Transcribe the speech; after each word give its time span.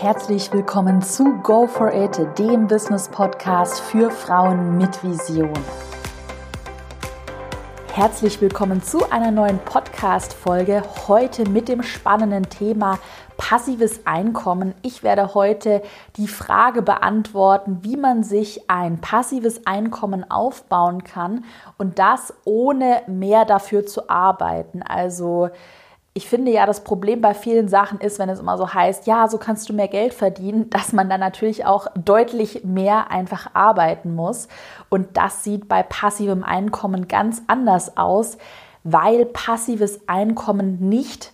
Herzlich 0.00 0.50
willkommen 0.50 1.02
zu 1.02 1.42
Go 1.42 1.66
for 1.66 1.92
It, 1.92 2.18
dem 2.38 2.66
Business 2.66 3.06
Podcast 3.06 3.82
für 3.82 4.10
Frauen 4.10 4.78
mit 4.78 5.04
Vision. 5.04 5.52
Herzlich 7.92 8.40
willkommen 8.40 8.82
zu 8.82 9.12
einer 9.12 9.30
neuen 9.30 9.58
Podcast-Folge. 9.58 10.82
Heute 11.06 11.46
mit 11.46 11.68
dem 11.68 11.82
spannenden 11.82 12.48
Thema 12.48 12.98
passives 13.36 14.06
Einkommen. 14.06 14.72
Ich 14.80 15.02
werde 15.02 15.34
heute 15.34 15.82
die 16.16 16.28
Frage 16.28 16.80
beantworten, 16.80 17.80
wie 17.82 17.98
man 17.98 18.24
sich 18.24 18.70
ein 18.70 19.02
passives 19.02 19.66
Einkommen 19.66 20.30
aufbauen 20.30 21.04
kann 21.04 21.44
und 21.76 21.98
das 21.98 22.32
ohne 22.46 23.02
mehr 23.06 23.44
dafür 23.44 23.84
zu 23.84 24.08
arbeiten. 24.08 24.82
Also, 24.82 25.50
ich 26.12 26.28
finde 26.28 26.50
ja, 26.50 26.66
das 26.66 26.82
Problem 26.82 27.20
bei 27.20 27.34
vielen 27.34 27.68
Sachen 27.68 28.00
ist, 28.00 28.18
wenn 28.18 28.28
es 28.28 28.40
immer 28.40 28.58
so 28.58 28.74
heißt, 28.74 29.06
ja, 29.06 29.28
so 29.28 29.38
kannst 29.38 29.68
du 29.68 29.72
mehr 29.72 29.86
Geld 29.86 30.12
verdienen, 30.12 30.68
dass 30.70 30.92
man 30.92 31.08
dann 31.08 31.20
natürlich 31.20 31.66
auch 31.66 31.86
deutlich 31.94 32.64
mehr 32.64 33.12
einfach 33.12 33.50
arbeiten 33.54 34.14
muss. 34.14 34.48
Und 34.88 35.16
das 35.16 35.44
sieht 35.44 35.68
bei 35.68 35.84
passivem 35.84 36.42
Einkommen 36.42 37.06
ganz 37.06 37.42
anders 37.46 37.96
aus, 37.96 38.38
weil 38.82 39.24
passives 39.24 40.08
Einkommen 40.08 40.80
nicht 40.88 41.32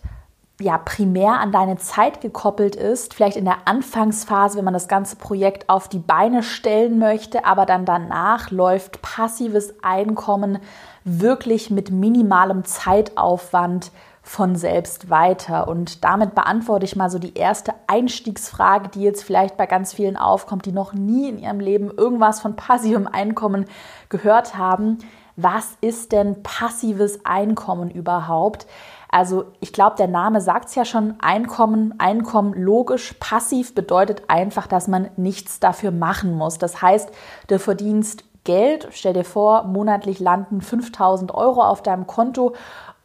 ja, 0.58 0.78
primär 0.78 1.40
an 1.40 1.52
deine 1.52 1.76
Zeit 1.76 2.22
gekoppelt 2.22 2.76
ist, 2.76 3.12
vielleicht 3.12 3.36
in 3.36 3.44
der 3.44 3.66
Anfangsphase, 3.66 4.56
wenn 4.56 4.64
man 4.64 4.72
das 4.72 4.88
ganze 4.88 5.16
Projekt 5.16 5.68
auf 5.68 5.88
die 5.88 5.98
Beine 5.98 6.42
stellen 6.42 6.98
möchte, 6.98 7.44
aber 7.44 7.66
dann 7.66 7.84
danach 7.84 8.50
läuft 8.50 9.02
passives 9.02 9.74
Einkommen 9.82 10.58
wirklich 11.04 11.70
mit 11.70 11.90
minimalem 11.90 12.64
Zeitaufwand 12.64 13.90
von 14.22 14.56
selbst 14.56 15.10
weiter. 15.10 15.68
Und 15.68 16.02
damit 16.02 16.34
beantworte 16.34 16.84
ich 16.84 16.96
mal 16.96 17.10
so 17.10 17.18
die 17.18 17.34
erste 17.34 17.74
Einstiegsfrage, 17.86 18.88
die 18.88 19.02
jetzt 19.02 19.22
vielleicht 19.22 19.56
bei 19.56 19.66
ganz 19.66 19.92
vielen 19.92 20.16
aufkommt, 20.16 20.64
die 20.64 20.72
noch 20.72 20.94
nie 20.94 21.28
in 21.28 21.38
ihrem 21.38 21.60
Leben 21.60 21.90
irgendwas 21.96 22.40
von 22.40 22.56
passivem 22.56 23.06
Einkommen 23.06 23.66
gehört 24.08 24.56
haben. 24.56 24.98
Was 25.36 25.76
ist 25.82 26.12
denn 26.12 26.42
passives 26.42 27.24
Einkommen 27.24 27.90
überhaupt? 27.90 28.66
Also 29.08 29.46
ich 29.60 29.72
glaube, 29.72 29.96
der 29.96 30.08
Name 30.08 30.40
sagt 30.40 30.68
es 30.68 30.74
ja 30.74 30.84
schon, 30.84 31.14
Einkommen, 31.20 31.94
Einkommen 31.98 32.54
logisch, 32.54 33.14
passiv 33.20 33.74
bedeutet 33.74 34.24
einfach, 34.28 34.66
dass 34.66 34.88
man 34.88 35.10
nichts 35.16 35.60
dafür 35.60 35.90
machen 35.90 36.34
muss. 36.34 36.58
Das 36.58 36.82
heißt, 36.82 37.10
du 37.46 37.58
verdienst 37.58 38.24
Geld, 38.44 38.88
stell 38.92 39.12
dir 39.12 39.24
vor, 39.24 39.64
monatlich 39.64 40.20
landen 40.20 40.60
5000 40.60 41.34
Euro 41.34 41.62
auf 41.62 41.82
deinem 41.82 42.06
Konto 42.06 42.54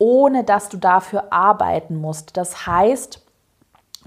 ohne 0.01 0.43
dass 0.43 0.67
du 0.67 0.77
dafür 0.77 1.31
arbeiten 1.31 1.95
musst. 1.95 2.35
Das 2.35 2.65
heißt, 2.65 3.21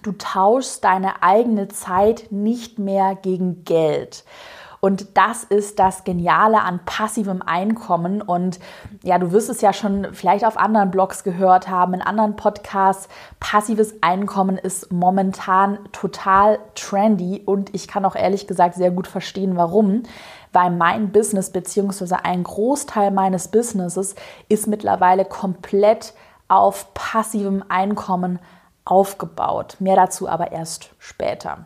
du 0.03 0.11
tauschst 0.11 0.83
deine 0.83 1.23
eigene 1.23 1.69
Zeit 1.69 2.27
nicht 2.33 2.81
mehr 2.81 3.15
gegen 3.15 3.63
Geld. 3.63 4.25
Und 4.85 5.17
das 5.17 5.45
ist 5.45 5.79
das 5.79 6.05
Geniale 6.05 6.61
an 6.61 6.79
passivem 6.85 7.41
Einkommen. 7.41 8.21
Und 8.21 8.61
ja, 9.03 9.19
du 9.19 9.33
wirst 9.33 9.49
es 9.49 9.63
ja 9.63 9.73
schon 9.73 10.09
vielleicht 10.13 10.45
auf 10.45 10.59
anderen 10.59 10.91
Blogs 10.91 11.25
gehört 11.25 11.71
haben, 11.71 11.95
in 11.95 12.03
anderen 12.03 12.37
Podcasts. 12.37 13.09
Passives 13.41 13.95
Einkommen 14.03 14.59
ist 14.59 14.93
momentan 14.93 15.79
total 15.93 16.59
trendy 16.75 17.41
und 17.47 17.75
ich 17.75 17.89
kann 17.89 18.05
auch 18.05 18.15
ehrlich 18.15 18.47
gesagt 18.47 18.75
sehr 18.75 18.91
gut 18.91 19.07
verstehen, 19.07 19.57
warum 19.57 20.03
weil 20.53 20.71
mein 20.71 21.13
Business 21.13 21.49
beziehungsweise 21.49 22.23
ein 22.23 22.45
Großteil 22.45 23.11
meines 23.11 23.49
Businesses 23.49 24.15
ist 24.51 24.67
mittlerweile 24.67 25.25
komplett 25.25 26.13
auf 26.47 26.93
passivem 26.93 27.65
Einkommen 27.71 28.39
aufgebaut. 28.85 29.77
Mehr 29.79 29.97
dazu 29.97 30.29
aber 30.29 30.53
erst 30.53 30.91
später. 30.99 31.65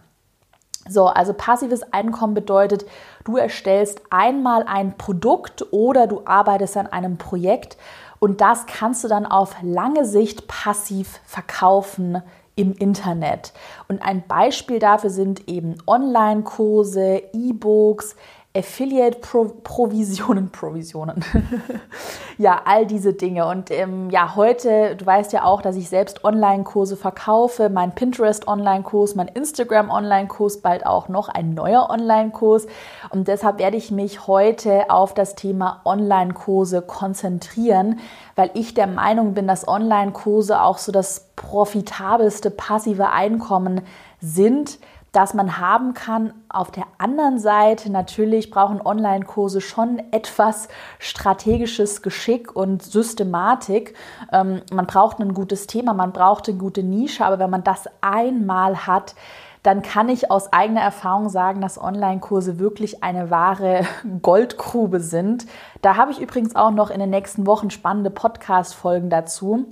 So, 0.88 1.06
also 1.06 1.32
passives 1.32 1.82
Einkommen 1.92 2.34
bedeutet, 2.34 2.86
du 3.24 3.36
erstellst 3.36 4.00
einmal 4.10 4.64
ein 4.64 4.96
Produkt 4.96 5.66
oder 5.70 6.06
du 6.06 6.22
arbeitest 6.24 6.76
an 6.76 6.86
einem 6.86 7.18
Projekt 7.18 7.76
und 8.18 8.40
das 8.40 8.66
kannst 8.66 9.04
du 9.04 9.08
dann 9.08 9.26
auf 9.26 9.56
lange 9.62 10.04
Sicht 10.04 10.48
passiv 10.48 11.20
verkaufen 11.24 12.22
im 12.56 12.72
Internet. 12.72 13.52
Und 13.86 14.02
ein 14.02 14.26
Beispiel 14.26 14.80
dafür 14.80 15.10
sind 15.10 15.48
eben 15.48 15.76
Online-Kurse, 15.86 17.22
E-Books, 17.32 18.16
Affiliate-Provisionen, 18.56 20.50
Provisionen. 20.50 21.22
ja, 22.38 22.62
all 22.64 22.86
diese 22.86 23.12
Dinge. 23.12 23.46
Und 23.46 23.70
ähm, 23.70 24.10
ja, 24.10 24.34
heute, 24.36 24.96
du 24.96 25.04
weißt 25.04 25.32
ja 25.32 25.44
auch, 25.44 25.60
dass 25.60 25.76
ich 25.76 25.88
selbst 25.88 26.24
Online-Kurse 26.24 26.96
verkaufe, 26.96 27.68
mein 27.68 27.94
Pinterest-Online-Kurs, 27.94 29.14
mein 29.14 29.28
Instagram-Online-Kurs, 29.28 30.62
bald 30.62 30.86
auch 30.86 31.08
noch 31.08 31.28
ein 31.28 31.52
neuer 31.54 31.88
Online-Kurs. 31.90 32.66
Und 33.10 33.28
deshalb 33.28 33.58
werde 33.58 33.76
ich 33.76 33.90
mich 33.90 34.26
heute 34.26 34.90
auf 34.90 35.12
das 35.14 35.34
Thema 35.34 35.82
Online-Kurse 35.84 36.82
konzentrieren, 36.82 38.00
weil 38.34 38.50
ich 38.54 38.72
der 38.72 38.86
Meinung 38.86 39.34
bin, 39.34 39.46
dass 39.46 39.68
Online-Kurse 39.68 40.62
auch 40.62 40.78
so 40.78 40.90
das 40.90 41.28
profitabelste 41.36 42.50
passive 42.50 43.10
Einkommen 43.10 43.82
sind 44.20 44.78
das 45.12 45.34
man 45.34 45.58
haben 45.58 45.94
kann. 45.94 46.34
Auf 46.48 46.70
der 46.70 46.84
anderen 46.98 47.38
Seite 47.38 47.90
natürlich 47.90 48.50
brauchen 48.50 48.80
Online-Kurse 48.80 49.60
schon 49.60 50.02
etwas 50.10 50.68
strategisches 50.98 52.02
Geschick 52.02 52.54
und 52.54 52.82
Systematik. 52.82 53.94
Ähm, 54.32 54.62
man 54.72 54.86
braucht 54.86 55.20
ein 55.20 55.34
gutes 55.34 55.66
Thema, 55.66 55.94
man 55.94 56.12
braucht 56.12 56.48
eine 56.48 56.58
gute 56.58 56.82
Nische, 56.82 57.24
aber 57.24 57.38
wenn 57.38 57.50
man 57.50 57.64
das 57.64 57.86
einmal 58.00 58.86
hat, 58.86 59.14
dann 59.62 59.82
kann 59.82 60.08
ich 60.08 60.30
aus 60.30 60.52
eigener 60.52 60.80
Erfahrung 60.80 61.28
sagen, 61.28 61.60
dass 61.60 61.82
Online-Kurse 61.82 62.58
wirklich 62.58 63.02
eine 63.02 63.30
wahre 63.30 63.82
Goldgrube 64.22 65.00
sind. 65.00 65.46
Da 65.82 65.96
habe 65.96 66.12
ich 66.12 66.20
übrigens 66.20 66.54
auch 66.54 66.70
noch 66.70 66.90
in 66.90 67.00
den 67.00 67.10
nächsten 67.10 67.46
Wochen 67.46 67.70
spannende 67.70 68.10
Podcast-Folgen 68.10 69.10
dazu. 69.10 69.66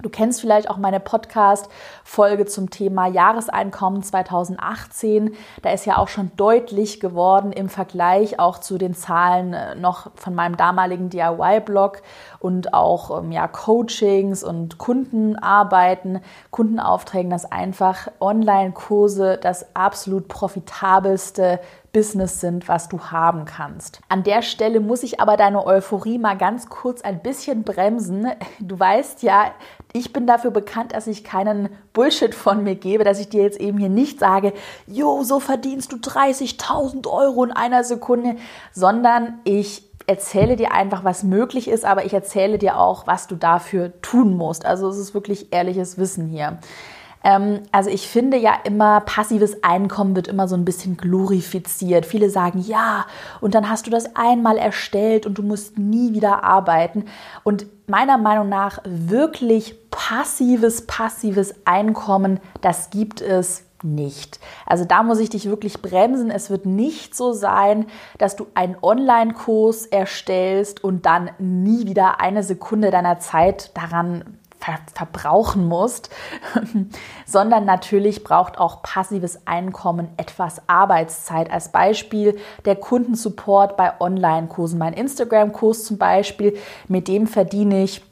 Du 0.00 0.08
kennst 0.08 0.40
vielleicht 0.40 0.70
auch 0.70 0.78
meine 0.78 1.00
Podcast-Folge 1.00 2.46
zum 2.46 2.70
Thema 2.70 3.08
Jahreseinkommen 3.08 4.02
2018. 4.02 5.34
Da 5.60 5.70
ist 5.70 5.84
ja 5.84 5.98
auch 5.98 6.08
schon 6.08 6.30
deutlich 6.36 6.98
geworden 6.98 7.52
im 7.52 7.68
Vergleich 7.68 8.38
auch 8.38 8.58
zu 8.58 8.78
den 8.78 8.94
Zahlen 8.94 9.52
äh, 9.52 9.74
noch 9.74 10.10
von 10.14 10.34
meinem 10.34 10.56
damaligen 10.56 11.10
DIY-Blog 11.10 12.00
und 12.38 12.72
auch 12.72 13.22
ähm, 13.22 13.32
ja, 13.32 13.46
Coachings 13.46 14.42
und 14.42 14.78
Kundenarbeiten, 14.78 16.20
Kundenaufträgen, 16.50 17.30
dass 17.30 17.52
einfach 17.52 18.08
Online-Kurse 18.18 19.38
das 19.42 19.76
absolut 19.76 20.26
profitabelste 20.26 21.60
Business 21.92 22.40
sind, 22.40 22.68
was 22.68 22.88
du 22.88 22.98
haben 22.98 23.44
kannst. 23.44 24.00
An 24.08 24.22
der 24.22 24.42
Stelle 24.42 24.80
muss 24.80 25.02
ich 25.02 25.20
aber 25.20 25.36
deine 25.36 25.66
Euphorie 25.66 26.18
mal 26.18 26.38
ganz 26.38 26.68
kurz 26.68 27.02
ein 27.02 27.22
bisschen 27.22 27.64
bremsen. 27.64 28.28
Du 28.60 28.78
weißt 28.78 29.22
ja, 29.22 29.52
ich 29.92 30.12
bin 30.12 30.26
dafür 30.26 30.50
bekannt, 30.50 30.94
dass 30.94 31.06
ich 31.06 31.22
keinen 31.22 31.68
Bullshit 31.92 32.34
von 32.34 32.64
mir 32.64 32.76
gebe, 32.76 33.04
dass 33.04 33.20
ich 33.20 33.28
dir 33.28 33.42
jetzt 33.42 33.60
eben 33.60 33.76
hier 33.76 33.90
nicht 33.90 34.18
sage, 34.18 34.54
jo, 34.86 35.22
so 35.22 35.38
verdienst 35.38 35.92
du 35.92 35.96
30.000 35.96 37.06
Euro 37.06 37.44
in 37.44 37.52
einer 37.52 37.84
Sekunde, 37.84 38.36
sondern 38.72 39.40
ich 39.44 39.84
erzähle 40.06 40.56
dir 40.56 40.72
einfach, 40.72 41.04
was 41.04 41.22
möglich 41.22 41.68
ist, 41.68 41.84
aber 41.84 42.04
ich 42.04 42.14
erzähle 42.14 42.58
dir 42.58 42.78
auch, 42.78 43.06
was 43.06 43.26
du 43.26 43.36
dafür 43.36 44.00
tun 44.00 44.36
musst. 44.36 44.64
Also 44.64 44.88
es 44.88 44.98
ist 44.98 45.14
wirklich 45.14 45.52
ehrliches 45.52 45.98
Wissen 45.98 46.26
hier. 46.26 46.58
Ähm, 47.24 47.60
also 47.72 47.90
ich 47.90 48.08
finde 48.08 48.36
ja 48.36 48.54
immer, 48.64 49.00
passives 49.00 49.62
Einkommen 49.62 50.16
wird 50.16 50.28
immer 50.28 50.48
so 50.48 50.56
ein 50.56 50.64
bisschen 50.64 50.96
glorifiziert. 50.96 52.06
Viele 52.06 52.30
sagen, 52.30 52.60
ja, 52.60 53.06
und 53.40 53.54
dann 53.54 53.68
hast 53.68 53.86
du 53.86 53.90
das 53.90 54.16
einmal 54.16 54.58
erstellt 54.58 55.26
und 55.26 55.38
du 55.38 55.42
musst 55.42 55.78
nie 55.78 56.14
wieder 56.14 56.44
arbeiten. 56.44 57.04
Und 57.44 57.66
meiner 57.86 58.18
Meinung 58.18 58.48
nach 58.48 58.80
wirklich 58.84 59.76
passives, 59.90 60.86
passives 60.86 61.54
Einkommen, 61.64 62.40
das 62.60 62.90
gibt 62.90 63.20
es 63.20 63.64
nicht. 63.84 64.38
Also 64.66 64.84
da 64.84 65.02
muss 65.02 65.18
ich 65.18 65.30
dich 65.30 65.46
wirklich 65.46 65.82
bremsen. 65.82 66.30
Es 66.30 66.50
wird 66.50 66.66
nicht 66.66 67.14
so 67.14 67.32
sein, 67.32 67.86
dass 68.18 68.36
du 68.36 68.46
einen 68.54 68.76
Online-Kurs 68.80 69.86
erstellst 69.86 70.82
und 70.82 71.06
dann 71.06 71.30
nie 71.38 71.86
wieder 71.86 72.20
eine 72.20 72.42
Sekunde 72.42 72.90
deiner 72.90 73.18
Zeit 73.18 73.70
daran 73.76 74.38
ver 74.62 74.78
verbrauchen 74.94 75.66
musst, 75.66 76.10
sondern 77.26 77.64
natürlich 77.64 78.24
braucht 78.24 78.58
auch 78.58 78.82
passives 78.82 79.46
Einkommen 79.46 80.08
etwas 80.16 80.62
Arbeitszeit. 80.68 81.50
Als 81.50 81.70
Beispiel 81.70 82.38
der 82.64 82.76
Kundensupport 82.76 83.76
bei 83.76 84.00
Online-Kursen. 84.00 84.78
Mein 84.78 84.92
Instagram-Kurs 84.92 85.84
zum 85.84 85.98
Beispiel, 85.98 86.56
mit 86.88 87.08
dem 87.08 87.26
verdiene 87.26 87.82
ich 87.82 88.02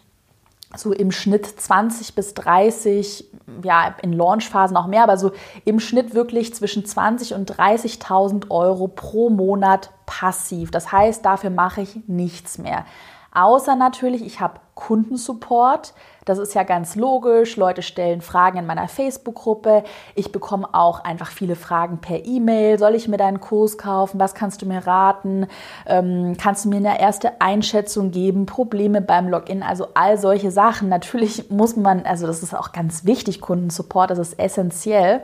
so 0.77 0.93
im 0.93 1.11
Schnitt 1.11 1.47
20 1.47 2.15
bis 2.15 2.35
30, 2.35 3.25
ja, 3.65 3.97
in 4.03 4.13
Launchphasen 4.13 4.77
auch 4.77 4.87
mehr, 4.87 5.03
aber 5.03 5.17
so 5.17 5.33
im 5.65 5.81
Schnitt 5.81 6.15
wirklich 6.15 6.55
zwischen 6.55 6.85
20 6.85 7.35
und 7.35 7.53
30.000 7.53 8.51
Euro 8.51 8.87
pro 8.87 9.31
Monat 9.31 9.91
passiv. 10.07 10.71
Das 10.71 10.93
heißt, 10.93 11.25
dafür 11.25 11.51
mache 11.51 11.81
ich 11.81 11.99
nichts 12.07 12.59
mehr. 12.59 12.85
Außer 13.33 13.77
natürlich, 13.77 14.25
ich 14.25 14.41
habe 14.41 14.61
Kundensupport. 14.75 15.95
Das 16.25 16.39
ist 16.39 16.55
ja 16.55 16.63
ganz 16.63 16.97
logisch. 16.97 17.57
Leute 17.57 17.83
stellen 17.83 18.23
Fragen 18.23 18.59
in 18.59 18.67
meiner 18.67 18.89
Facebook-Gruppe. 18.89 19.85
Ich 20.15 20.33
bekomme 20.33 20.69
auch 20.73 21.05
einfach 21.05 21.31
viele 21.31 21.55
Fragen 21.55 21.99
per 21.99 22.25
E-Mail. 22.25 22.79
Soll 22.79 22.95
ich 22.95 23.07
mir 23.07 23.17
deinen 23.17 23.41
Kurs 23.41 23.79
kaufen? 23.79 24.19
Was 24.19 24.35
kannst 24.35 24.63
du 24.63 24.67
mir 24.67 24.87
raten? 24.87 25.47
Ähm, 25.87 26.37
kannst 26.41 26.65
du 26.65 26.71
mir 26.71 26.77
eine 26.77 27.01
erste 27.01 27.41
Einschätzung 27.41 28.11
geben? 28.11 28.47
Probleme 28.47 29.01
beim 29.01 29.29
Login? 29.29 29.63
Also 29.63 29.89
all 29.95 30.19
solche 30.19 30.51
Sachen. 30.51 30.89
Natürlich 30.89 31.51
muss 31.51 31.77
man, 31.77 32.05
also 32.05 32.27
das 32.27 32.43
ist 32.43 32.55
auch 32.55 32.73
ganz 32.73 33.05
wichtig, 33.05 33.41
Kundensupport, 33.41 34.11
das 34.11 34.19
ist 34.19 34.39
essentiell. 34.39 35.23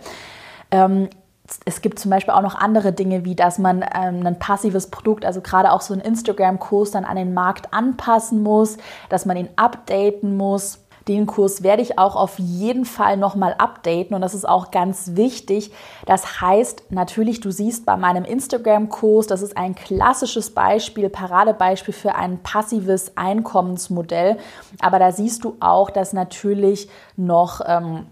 Ähm, 0.71 1.09
es 1.65 1.81
gibt 1.81 1.99
zum 1.99 2.11
Beispiel 2.11 2.35
auch 2.35 2.43
noch 2.43 2.55
andere 2.55 2.93
Dinge, 2.93 3.25
wie 3.25 3.35
dass 3.35 3.59
man 3.59 3.83
ähm, 3.83 4.27
ein 4.27 4.39
passives 4.39 4.89
Produkt, 4.89 5.25
also 5.25 5.41
gerade 5.41 5.73
auch 5.73 5.81
so 5.81 5.95
ein 5.95 6.01
Instagram-Kurs 6.01 6.91
dann 6.91 7.05
an 7.05 7.17
den 7.17 7.35
Markt 7.35 7.73
anpassen 7.73 8.43
muss, 8.43 8.79
dass 9.09 9.27
man 9.27 9.37
ihn 9.37 9.49
updaten 9.57 10.37
muss. 10.37 10.81
Den 11.09 11.27
Kurs 11.27 11.63
werde 11.63 11.83
ich 11.83 12.01
auch 12.01 12.17
auf 12.17 12.37
jeden 12.41 12.85
Fall 12.85 13.17
nochmal 13.17 13.55
updaten 13.59 14.17
und 14.17 14.23
das 14.23 14.35
ist 14.35 14.49
auch 14.49 14.73
ganz 14.73 15.13
wichtig. 15.15 15.71
Das 16.05 16.41
heißt 16.41 16.91
natürlich, 16.91 17.39
du 17.39 17.53
siehst 17.53 17.87
bei 17.87 17.97
meinem 17.97 18.25
Instagram-Kurs, 18.25 19.29
das 19.29 19.41
ist 19.41 19.57
ein 19.57 19.77
klassisches 19.77 20.53
Beispiel, 20.53 21.09
Paradebeispiel 21.09 21.95
für 21.95 22.17
ein 22.17 22.43
passives 22.43 23.17
Einkommensmodell. 23.17 24.39
Aber 24.81 24.99
da 24.99 25.13
siehst 25.13 25.45
du 25.45 25.57
auch, 25.61 25.91
dass 25.91 26.13
natürlich 26.13 26.89
noch 27.17 27.61
ähm, 27.65 28.07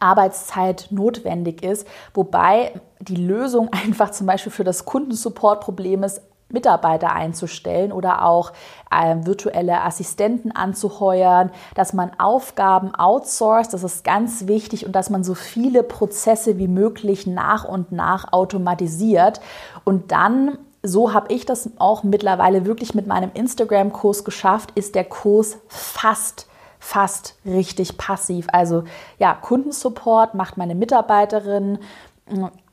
Arbeitszeit 0.00 0.88
notwendig 0.90 1.62
ist, 1.62 1.86
wobei 2.12 2.72
die 3.00 3.16
Lösung 3.16 3.68
einfach 3.84 4.10
zum 4.10 4.26
Beispiel 4.26 4.52
für 4.52 4.64
das 4.64 4.84
Kundensupport-Problem 4.84 6.02
ist, 6.02 6.22
Mitarbeiter 6.54 7.12
einzustellen 7.12 7.92
oder 7.92 8.24
auch 8.24 8.52
äh, 8.90 9.16
virtuelle 9.26 9.82
Assistenten 9.82 10.52
anzuheuern, 10.52 11.50
dass 11.74 11.92
man 11.92 12.12
Aufgaben 12.18 12.94
outsourced, 12.94 13.74
das 13.74 13.82
ist 13.82 14.04
ganz 14.04 14.46
wichtig 14.46 14.86
und 14.86 14.92
dass 14.92 15.10
man 15.10 15.24
so 15.24 15.34
viele 15.34 15.82
Prozesse 15.82 16.56
wie 16.56 16.68
möglich 16.68 17.26
nach 17.26 17.64
und 17.64 17.92
nach 17.92 18.32
automatisiert. 18.32 19.40
Und 19.84 20.12
dann 20.12 20.58
so 20.82 21.14
habe 21.14 21.32
ich 21.32 21.46
das 21.46 21.70
auch 21.78 22.02
mittlerweile 22.02 22.66
wirklich 22.66 22.94
mit 22.94 23.06
meinem 23.06 23.30
Instagram-Kurs 23.32 24.22
geschafft, 24.22 24.70
ist 24.74 24.94
der 24.94 25.04
Kurs 25.04 25.56
fast 25.66 26.46
fast 26.84 27.36
richtig 27.46 27.96
passiv. 27.96 28.46
Also 28.52 28.84
ja, 29.18 29.32
Kundensupport 29.32 30.34
macht 30.34 30.58
meine 30.58 30.74
Mitarbeiterin. 30.74 31.78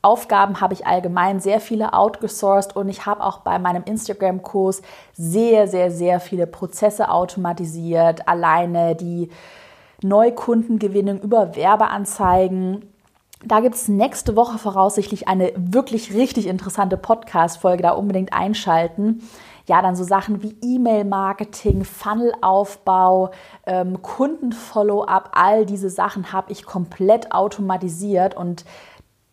Aufgaben 0.02 0.60
habe 0.60 0.74
ich 0.74 0.86
allgemein 0.86 1.40
sehr 1.40 1.60
viele 1.60 1.94
outgesourced 1.94 2.76
und 2.76 2.90
ich 2.90 3.06
habe 3.06 3.24
auch 3.24 3.38
bei 3.38 3.58
meinem 3.58 3.84
Instagram-Kurs 3.84 4.82
sehr, 5.14 5.66
sehr, 5.66 5.90
sehr 5.90 6.20
viele 6.20 6.46
Prozesse 6.46 7.10
automatisiert. 7.10 8.28
Alleine 8.28 8.94
die 8.94 9.30
Neukundengewinnung 10.02 11.20
über 11.22 11.56
Werbeanzeigen. 11.56 12.84
Da 13.44 13.60
gibt 13.60 13.76
es 13.76 13.88
nächste 13.88 14.36
Woche 14.36 14.58
voraussichtlich 14.58 15.26
eine 15.26 15.52
wirklich 15.56 16.12
richtig 16.12 16.46
interessante 16.46 16.98
Podcast-Folge, 16.98 17.82
da 17.82 17.92
unbedingt 17.92 18.34
einschalten 18.34 19.22
ja, 19.66 19.80
dann 19.82 19.94
so 19.94 20.04
Sachen 20.04 20.42
wie 20.42 20.56
E-Mail-Marketing, 20.62 21.84
Funnelaufbau, 21.84 23.30
ähm, 23.66 24.02
Kunden-Follow-up, 24.02 25.30
all 25.34 25.66
diese 25.66 25.90
Sachen 25.90 26.32
habe 26.32 26.50
ich 26.50 26.64
komplett 26.64 27.32
automatisiert 27.32 28.36
und 28.36 28.64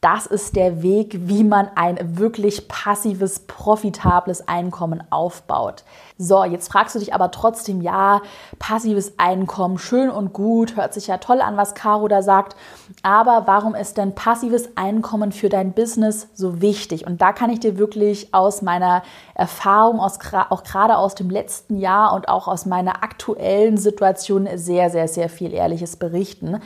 das 0.02 0.26
ist 0.26 0.56
der 0.56 0.82
Weg, 0.82 1.28
wie 1.28 1.44
man 1.44 1.70
ein 1.76 2.18
wirklich 2.18 2.70
passives, 2.70 3.42
profitables 3.42 4.48
Einkommen 4.48 5.04
aufbaut. 5.10 5.84
So, 6.18 6.44
jetzt 6.46 6.72
fragst 6.72 6.96
du 6.96 7.00
dich 7.00 7.14
aber 7.14 7.32
trotzdem, 7.32 7.82
ja, 7.82 8.22
passives 8.60 9.14
Einkommen, 9.18 9.78
schön 9.78 10.10
und 10.10 10.32
gut, 10.32 10.78
hört 10.78 10.94
sich 10.94 11.08
ja 11.08 11.18
toll 11.18 11.42
an, 11.42 11.58
was 11.58 11.76
Caro 11.76 12.08
da 12.08 12.22
sagt, 12.22 12.56
aber 13.04 13.44
warum 13.46 13.76
ist 13.76 13.98
denn 13.98 14.16
passives 14.16 14.70
Einkommen 14.76 15.34
für 15.34 15.50
dein 15.50 15.74
Business 15.74 16.30
so 16.34 16.62
wichtig? 16.62 17.06
Und 17.06 17.22
da 17.22 17.34
kann 17.34 17.50
ich 17.50 17.60
dir 17.60 17.78
wirklich 17.78 18.34
aus 18.34 18.62
meiner 18.62 19.04
Erfahrung, 19.34 20.00
aus, 20.00 20.20
auch 20.50 20.64
gerade 20.64 20.98
aus 20.98 21.16
dem 21.16 21.30
letzten 21.30 21.78
Jahr 21.78 22.14
und 22.14 22.30
auch 22.30 22.48
aus 22.48 22.66
meiner 22.66 23.04
aktuellen 23.04 23.78
Situation 23.78 24.48
sehr, 24.56 24.90
sehr, 24.90 25.10
sehr 25.10 25.30
viel 25.30 25.54
Ehrliches 25.54 25.98
berichten. 25.98 26.62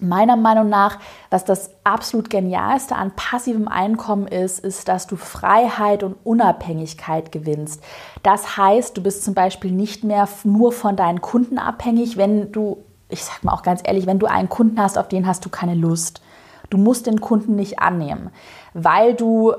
Meiner 0.00 0.36
Meinung 0.36 0.68
nach, 0.68 0.98
was 1.28 1.44
das 1.44 1.70
absolut 1.82 2.30
genialste 2.30 2.94
an 2.94 3.10
passivem 3.16 3.66
Einkommen 3.66 4.28
ist, 4.28 4.60
ist, 4.60 4.86
dass 4.86 5.08
du 5.08 5.16
Freiheit 5.16 6.04
und 6.04 6.14
Unabhängigkeit 6.22 7.32
gewinnst. 7.32 7.82
Das 8.22 8.56
heißt, 8.56 8.96
du 8.96 9.02
bist 9.02 9.24
zum 9.24 9.34
Beispiel 9.34 9.72
nicht 9.72 10.04
mehr 10.04 10.28
nur 10.44 10.70
von 10.70 10.94
deinen 10.94 11.20
Kunden 11.20 11.58
abhängig, 11.58 12.16
wenn 12.16 12.52
du, 12.52 12.78
ich 13.08 13.24
sag 13.24 13.42
mal 13.42 13.52
auch 13.52 13.62
ganz 13.62 13.80
ehrlich, 13.82 14.06
wenn 14.06 14.20
du 14.20 14.26
einen 14.26 14.48
Kunden 14.48 14.80
hast, 14.80 14.98
auf 14.98 15.08
den 15.08 15.26
hast 15.26 15.44
du 15.44 15.48
keine 15.48 15.74
Lust. 15.74 16.22
Du 16.70 16.78
musst 16.78 17.06
den 17.06 17.20
Kunden 17.20 17.56
nicht 17.56 17.80
annehmen, 17.80 18.30
weil 18.74 19.14
du 19.14 19.52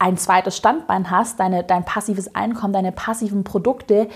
ein 0.00 0.16
zweites 0.16 0.56
Standbein 0.56 1.10
hast, 1.10 1.38
deine, 1.38 1.62
dein 1.62 1.84
passives 1.84 2.34
Einkommen, 2.34 2.72
deine 2.72 2.92
passiven 2.92 3.44
Produkte, 3.44 4.08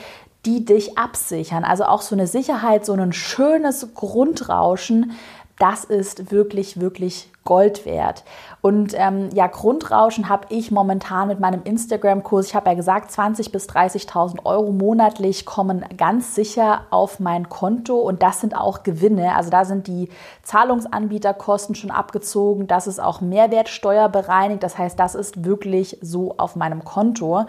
die 0.44 0.64
dich 0.64 0.96
absichern. 0.96 1.64
Also 1.64 1.84
auch 1.84 2.00
so 2.00 2.14
eine 2.14 2.26
Sicherheit, 2.26 2.86
so 2.86 2.92
ein 2.92 3.12
schönes 3.12 3.94
Grundrauschen, 3.94 5.12
das 5.58 5.84
ist 5.84 6.30
wirklich, 6.30 6.80
wirklich 6.80 7.30
Gold 7.44 7.86
wert. 7.86 8.24
Und 8.60 8.92
ähm, 8.94 9.30
ja, 9.32 9.46
Grundrauschen 9.46 10.28
habe 10.28 10.46
ich 10.50 10.70
momentan 10.70 11.28
mit 11.28 11.40
meinem 11.40 11.62
Instagram-Kurs, 11.64 12.48
ich 12.48 12.54
habe 12.54 12.68
ja 12.68 12.74
gesagt, 12.74 13.10
20.000 13.10 13.50
bis 13.50 13.68
30.000 13.68 14.44
Euro 14.44 14.70
monatlich 14.70 15.46
kommen 15.46 15.84
ganz 15.96 16.34
sicher 16.34 16.82
auf 16.90 17.20
mein 17.20 17.48
Konto 17.48 17.96
und 17.96 18.22
das 18.22 18.40
sind 18.40 18.54
auch 18.54 18.82
Gewinne. 18.82 19.34
Also 19.34 19.50
da 19.50 19.64
sind 19.64 19.86
die 19.86 20.10
Zahlungsanbieterkosten 20.42 21.74
schon 21.74 21.90
abgezogen, 21.90 22.66
das 22.66 22.86
ist 22.86 23.00
auch 23.00 23.20
Mehrwertsteuer 23.20 24.08
bereinigt, 24.08 24.62
das 24.62 24.76
heißt, 24.76 24.98
das 24.98 25.14
ist 25.14 25.44
wirklich 25.44 25.98
so 26.02 26.34
auf 26.36 26.54
meinem 26.54 26.84
Konto. 26.84 27.46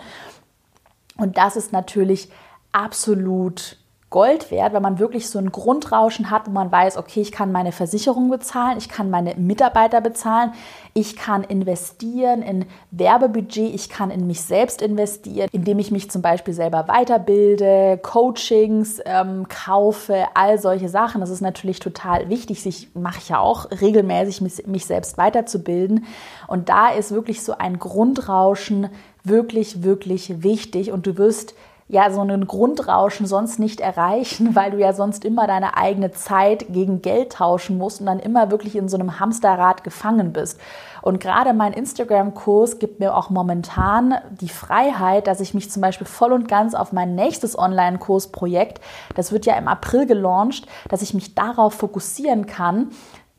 Und 1.18 1.38
das 1.38 1.58
ist 1.58 1.74
natürlich 1.74 2.30
absolut 2.72 3.78
Gold 4.10 4.50
wert, 4.50 4.74
wenn 4.74 4.82
man 4.82 4.98
wirklich 4.98 5.30
so 5.30 5.38
ein 5.38 5.52
Grundrauschen 5.52 6.32
hat, 6.32 6.48
wo 6.48 6.52
man 6.52 6.72
weiß, 6.72 6.98
okay, 6.98 7.22
ich 7.22 7.32
kann 7.32 7.52
meine 7.52 7.72
Versicherung 7.72 8.32
bezahlen, 8.32 8.80
ich 8.80 8.90
kann 8.90 9.12
meine 9.12 9.36
Mitarbeiter 9.36 10.02
bezahlen, 10.02 10.54
ich 10.96 11.16
kann 11.16 11.44
investieren 11.44 12.42
in 12.42 12.66
Werbebudget, 12.90 13.74
ich 13.74 13.88
kann 13.88 14.10
in 14.10 14.26
mich 14.26 14.42
selbst 14.42 14.82
investieren, 14.82 15.48
indem 15.52 15.78
ich 15.78 15.92
mich 15.92 16.10
zum 16.10 16.24
Beispiel 16.24 16.56
selber 16.56 16.88
weiterbilde, 16.88 18.00
Coachings 18.02 19.00
ähm, 19.06 19.48
kaufe, 19.48 20.26
all 20.34 20.58
solche 20.58 20.90
Sachen. 20.90 21.22
Das 21.22 21.30
ist 21.30 21.42
natürlich 21.42 21.80
total 21.80 22.30
wichtig. 22.30 22.66
Ich 22.66 22.96
mache 22.96 23.22
ja 23.28 23.40
auch 23.40 23.70
regelmäßig, 23.80 24.42
mich, 24.42 24.66
mich 24.66 24.88
selbst 24.88 25.20
weiterzubilden. 25.20 26.06
Und 26.48 26.70
da 26.70 26.89
ist 26.89 27.12
wirklich 27.12 27.44
so 27.44 27.58
ein 27.60 27.78
Grundrauschen 27.78 28.89
wirklich, 29.24 29.84
wirklich 29.84 30.42
wichtig. 30.42 30.92
Und 30.92 31.06
du 31.06 31.18
wirst 31.18 31.54
ja 31.89 32.12
so 32.12 32.22
einen 32.22 32.46
Grundrauschen 32.46 33.25
sonst 33.25 33.60
nicht 33.60 33.81
erreichen, 33.81 34.55
weil 34.55 34.72
du 34.72 34.77
ja 34.77 34.93
sonst 34.93 35.25
immer 35.25 35.48
deine 35.48 35.75
eigene 35.75 36.12
Zeit 36.12 36.67
gegen 36.69 37.01
Geld 37.01 37.34
tauschen 37.34 37.77
musst 37.77 38.00
und 38.00 38.05
dann 38.05 38.19
immer 38.19 38.51
wirklich 38.51 38.75
in 38.75 38.88
so 38.88 38.98
einem 38.98 39.19
Hamsterrad 39.19 39.84
gefangen 39.84 40.31
bist. 40.31 40.60
Und 41.01 41.19
gerade 41.19 41.53
mein 41.53 41.74
Instagram-Kurs 41.74 42.77
gibt 42.79 43.00
mir 43.00 43.15
auch 43.15 43.29
momentan 43.29 44.15
die 44.39 44.50
Freiheit, 44.50 45.27
dass 45.27 45.39
ich 45.39 45.53
mich 45.53 45.72
zum 45.72 45.81
Beispiel 45.81 46.08
voll 46.08 46.31
und 46.31 46.48
ganz 46.48 46.75
auf 46.75 46.93
mein 46.93 47.15
nächstes 47.15 47.58
Online-Kursprojekt, 47.58 48.81
das 49.15 49.31
wird 49.31 49.46
ja 49.46 49.55
im 49.55 49.67
April 49.67 50.05
gelauncht, 50.05 50.67
dass 50.89 51.01
ich 51.01 51.13
mich 51.13 51.36
darauf 51.36 51.74
fokussieren 51.74 52.46
kann, 52.46 52.91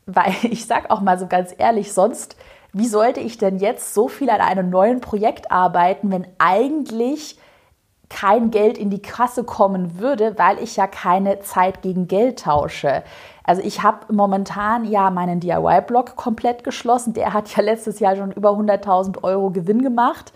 weil 0.05 0.33
ich 0.43 0.65
sag 0.65 0.91
auch 0.91 1.01
mal 1.01 1.17
so 1.17 1.27
ganz 1.27 1.53
ehrlich, 1.57 1.93
sonst 1.93 2.35
wie 2.73 2.87
sollte 2.87 3.19
ich 3.19 3.37
denn 3.37 3.57
jetzt 3.57 3.93
so 3.93 4.07
viel 4.07 4.29
an 4.29 4.41
einem 4.41 4.69
neuen 4.69 5.01
Projekt 5.01 5.51
arbeiten, 5.51 6.11
wenn 6.11 6.27
eigentlich 6.37 7.37
kein 8.11 8.51
Geld 8.51 8.77
in 8.77 8.89
die 8.89 9.01
Kasse 9.01 9.43
kommen 9.43 9.97
würde, 9.99 10.37
weil 10.37 10.59
ich 10.59 10.75
ja 10.75 10.85
keine 10.85 11.39
Zeit 11.39 11.81
gegen 11.81 12.07
Geld 12.07 12.39
tausche. 12.43 13.03
Also 13.43 13.61
ich 13.63 13.81
habe 13.81 14.13
momentan 14.13 14.85
ja 14.85 15.09
meinen 15.09 15.39
DIY-Blog 15.39 16.15
komplett 16.15 16.63
geschlossen. 16.63 17.13
Der 17.13 17.33
hat 17.33 17.55
ja 17.55 17.63
letztes 17.63 17.99
Jahr 17.99 18.15
schon 18.15 18.31
über 18.31 18.51
100.000 18.51 19.23
Euro 19.23 19.49
Gewinn 19.49 19.81
gemacht. 19.81 20.33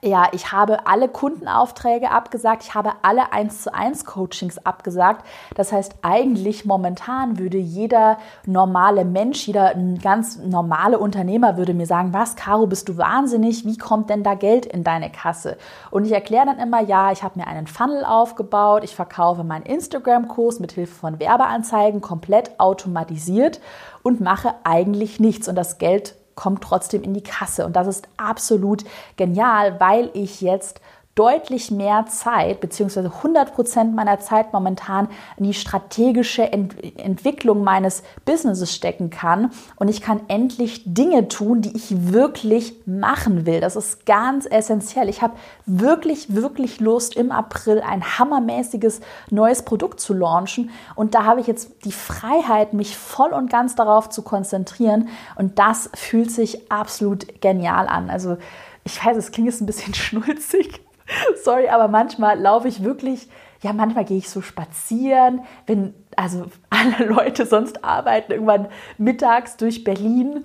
Ja, 0.00 0.28
ich 0.30 0.52
habe 0.52 0.86
alle 0.86 1.08
Kundenaufträge 1.08 2.12
abgesagt, 2.12 2.62
ich 2.62 2.74
habe 2.74 2.92
alle 3.02 3.32
1 3.32 3.62
zu 3.62 3.74
1 3.74 4.04
Coachings 4.04 4.64
abgesagt. 4.64 5.26
Das 5.56 5.72
heißt, 5.72 5.96
eigentlich 6.02 6.64
momentan 6.64 7.36
würde 7.40 7.58
jeder 7.58 8.18
normale 8.46 9.04
Mensch, 9.04 9.48
jeder 9.48 9.74
ganz 10.00 10.36
normale 10.36 11.00
Unternehmer 11.00 11.56
würde 11.56 11.74
mir 11.74 11.86
sagen, 11.86 12.12
was, 12.12 12.36
Caro, 12.36 12.68
bist 12.68 12.88
du 12.88 12.96
wahnsinnig? 12.96 13.64
Wie 13.64 13.76
kommt 13.76 14.08
denn 14.08 14.22
da 14.22 14.34
Geld 14.34 14.66
in 14.66 14.84
deine 14.84 15.10
Kasse? 15.10 15.56
Und 15.90 16.04
ich 16.04 16.12
erkläre 16.12 16.46
dann 16.46 16.60
immer, 16.60 16.80
ja, 16.80 17.10
ich 17.10 17.24
habe 17.24 17.40
mir 17.40 17.48
einen 17.48 17.66
Funnel 17.66 18.04
aufgebaut, 18.04 18.84
ich 18.84 18.94
verkaufe 18.94 19.42
meinen 19.42 19.66
Instagram-Kurs 19.66 20.60
mit 20.60 20.70
Hilfe 20.70 20.94
von 20.94 21.18
Werbeanzeigen 21.18 22.00
komplett 22.00 22.60
automatisiert 22.60 23.60
und 24.04 24.20
mache 24.20 24.54
eigentlich 24.62 25.18
nichts 25.18 25.48
und 25.48 25.56
das 25.56 25.78
Geld 25.78 26.14
kommt 26.38 26.62
trotzdem 26.62 27.02
in 27.02 27.14
die 27.14 27.22
Kasse. 27.22 27.66
Und 27.66 27.74
das 27.74 27.88
ist 27.88 28.06
absolut 28.16 28.84
genial, 29.16 29.80
weil 29.80 30.08
ich 30.14 30.40
jetzt 30.40 30.80
deutlich 31.18 31.72
mehr 31.72 32.06
Zeit, 32.06 32.60
beziehungsweise 32.60 33.08
100 33.08 33.52
Prozent 33.52 33.92
meiner 33.94 34.20
Zeit 34.20 34.52
momentan 34.52 35.08
in 35.36 35.44
die 35.44 35.54
strategische 35.54 36.52
Ent 36.52 36.76
Entwicklung 36.96 37.64
meines 37.64 38.04
Businesses 38.24 38.72
stecken 38.72 39.10
kann. 39.10 39.50
Und 39.76 39.88
ich 39.88 40.00
kann 40.00 40.20
endlich 40.28 40.82
Dinge 40.84 41.26
tun, 41.26 41.60
die 41.60 41.76
ich 41.76 42.12
wirklich 42.12 42.74
machen 42.86 43.46
will. 43.46 43.60
Das 43.60 43.74
ist 43.74 44.06
ganz 44.06 44.46
essentiell. 44.46 45.08
Ich 45.08 45.20
habe 45.20 45.34
wirklich, 45.66 46.34
wirklich 46.34 46.78
Lust, 46.78 47.16
im 47.16 47.32
April 47.32 47.80
ein 47.80 48.18
hammermäßiges 48.18 49.00
neues 49.30 49.62
Produkt 49.62 49.98
zu 49.98 50.14
launchen. 50.14 50.70
Und 50.94 51.14
da 51.14 51.24
habe 51.24 51.40
ich 51.40 51.48
jetzt 51.48 51.84
die 51.84 51.92
Freiheit, 51.92 52.74
mich 52.74 52.96
voll 52.96 53.32
und 53.32 53.50
ganz 53.50 53.74
darauf 53.74 54.08
zu 54.08 54.22
konzentrieren. 54.22 55.08
Und 55.34 55.58
das 55.58 55.90
fühlt 55.94 56.30
sich 56.30 56.70
absolut 56.70 57.40
genial 57.40 57.88
an. 57.88 58.08
Also 58.08 58.36
ich 58.84 59.04
weiß, 59.04 59.16
es 59.16 59.32
klingt 59.32 59.48
jetzt 59.48 59.60
ein 59.60 59.66
bisschen 59.66 59.94
schnulzig, 59.94 60.80
Sorry, 61.42 61.68
aber 61.68 61.88
manchmal 61.88 62.38
laufe 62.38 62.68
ich 62.68 62.82
wirklich, 62.82 63.28
ja, 63.62 63.72
manchmal 63.72 64.04
gehe 64.04 64.18
ich 64.18 64.30
so 64.30 64.40
spazieren, 64.40 65.42
wenn 65.66 65.94
also 66.16 66.46
alle 66.70 67.06
Leute 67.06 67.46
sonst 67.46 67.84
arbeiten 67.84 68.32
irgendwann 68.32 68.68
mittags 68.98 69.56
durch 69.56 69.84
Berlin. 69.84 70.44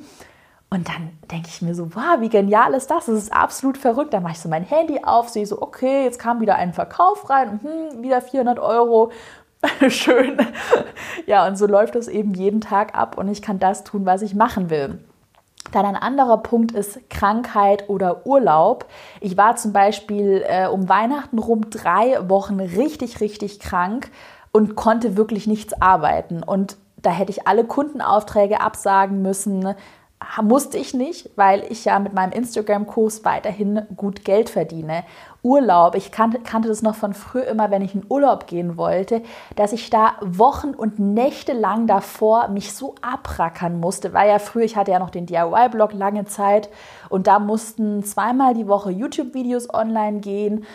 Und 0.70 0.90
dann 0.90 1.12
denke 1.30 1.50
ich 1.50 1.62
mir 1.62 1.76
so, 1.76 1.94
wow, 1.94 2.20
wie 2.20 2.30
genial 2.30 2.74
ist 2.74 2.90
das? 2.90 3.06
Das 3.06 3.16
ist 3.16 3.32
absolut 3.32 3.78
verrückt. 3.78 4.12
Dann 4.12 4.24
mache 4.24 4.34
ich 4.34 4.40
so 4.40 4.50
mein 4.50 4.64
Handy 4.64 5.02
auf, 5.04 5.30
sehe 5.30 5.46
so, 5.46 5.62
okay, 5.62 6.04
jetzt 6.04 6.18
kam 6.18 6.42
wieder 6.42 6.56
ein 6.56 6.74
Verkauf 6.74 7.30
rein, 7.30 7.60
hm, 7.62 8.02
wieder 8.02 8.22
400 8.22 8.58
Euro. 8.58 9.12
Schön. 9.90 10.38
Ja, 11.28 11.46
und 11.48 11.58
so 11.58 11.68
läuft 11.68 11.94
das 11.94 12.08
eben 12.08 12.34
jeden 12.34 12.60
Tag 12.60 12.96
ab 12.96 13.20
und 13.20 13.28
ich 13.28 13.44
kann 13.44 13.60
das 13.60 13.84
tun, 13.84 14.08
was 14.08 14.24
ich 14.24 14.34
machen 14.34 14.72
will. 14.72 15.00
Dann 15.72 15.86
ein 15.86 15.96
anderer 15.96 16.38
Punkt 16.38 16.72
ist 16.74 17.10
Krankheit 17.10 17.90
oder 17.90 18.26
Urlaub. 18.26 18.86
Ich 19.22 19.38
war 19.38 19.56
zum 19.56 19.74
Beispiel 19.74 20.44
äh, 20.48 20.68
um 20.68 20.90
Weihnachten 20.90 21.40
rum 21.40 21.70
drei 21.70 22.30
Wochen 22.30 22.60
richtig, 22.60 23.22
richtig 23.22 23.60
krank 23.60 24.12
und 24.52 24.76
konnte 24.76 25.18
wirklich 25.18 25.48
nichts 25.48 25.74
arbeiten. 25.82 26.44
Und 26.44 26.78
da 26.98 27.10
hätte 27.10 27.32
ich 27.32 27.48
alle 27.48 27.66
Kundenaufträge 27.66 28.62
absagen 28.62 29.22
müssen 29.22 29.74
musste 30.42 30.78
ich 30.78 30.94
nicht, 30.94 31.30
weil 31.36 31.64
ich 31.70 31.86
ja 31.86 32.00
mit 32.00 32.14
meinem 32.14 32.32
Instagram-Kurs 32.32 33.26
weiterhin 33.26 33.86
gut 33.96 34.24
Geld 34.24 34.50
verdiene. 34.50 35.04
Urlaub, 35.44 35.96
ich 35.96 36.12
kannte, 36.12 36.40
kannte 36.40 36.70
das 36.70 36.82
noch 36.82 36.96
von 36.96 37.14
früher 37.14 37.48
immer, 37.48 37.70
wenn 37.70 37.82
ich 37.82 37.94
in 37.94 38.06
Urlaub 38.08 38.48
gehen 38.48 38.78
wollte, 38.78 39.22
dass 39.58 39.74
ich 39.74 39.90
da 39.90 40.14
Wochen 40.22 40.70
und 40.70 41.00
Nächte 41.00 41.52
lang 41.52 41.86
davor 41.86 42.48
mich 42.48 42.74
so 42.74 42.96
abrackern 43.02 43.78
musste, 43.78 44.14
weil 44.14 44.30
ja 44.30 44.40
früher, 44.40 44.64
ich 44.64 44.78
hatte 44.78 44.92
ja 44.92 45.00
noch 45.00 45.10
den 45.10 45.26
DIY-Blog 45.26 45.92
lange 45.92 46.24
Zeit 46.24 46.70
und 47.10 47.28
da 47.28 47.40
mussten 47.40 48.06
zweimal 48.06 48.54
die 48.54 48.70
Woche 48.70 48.92
YouTube-Videos 48.92 49.74
online 49.74 50.22
gehen. 50.22 50.66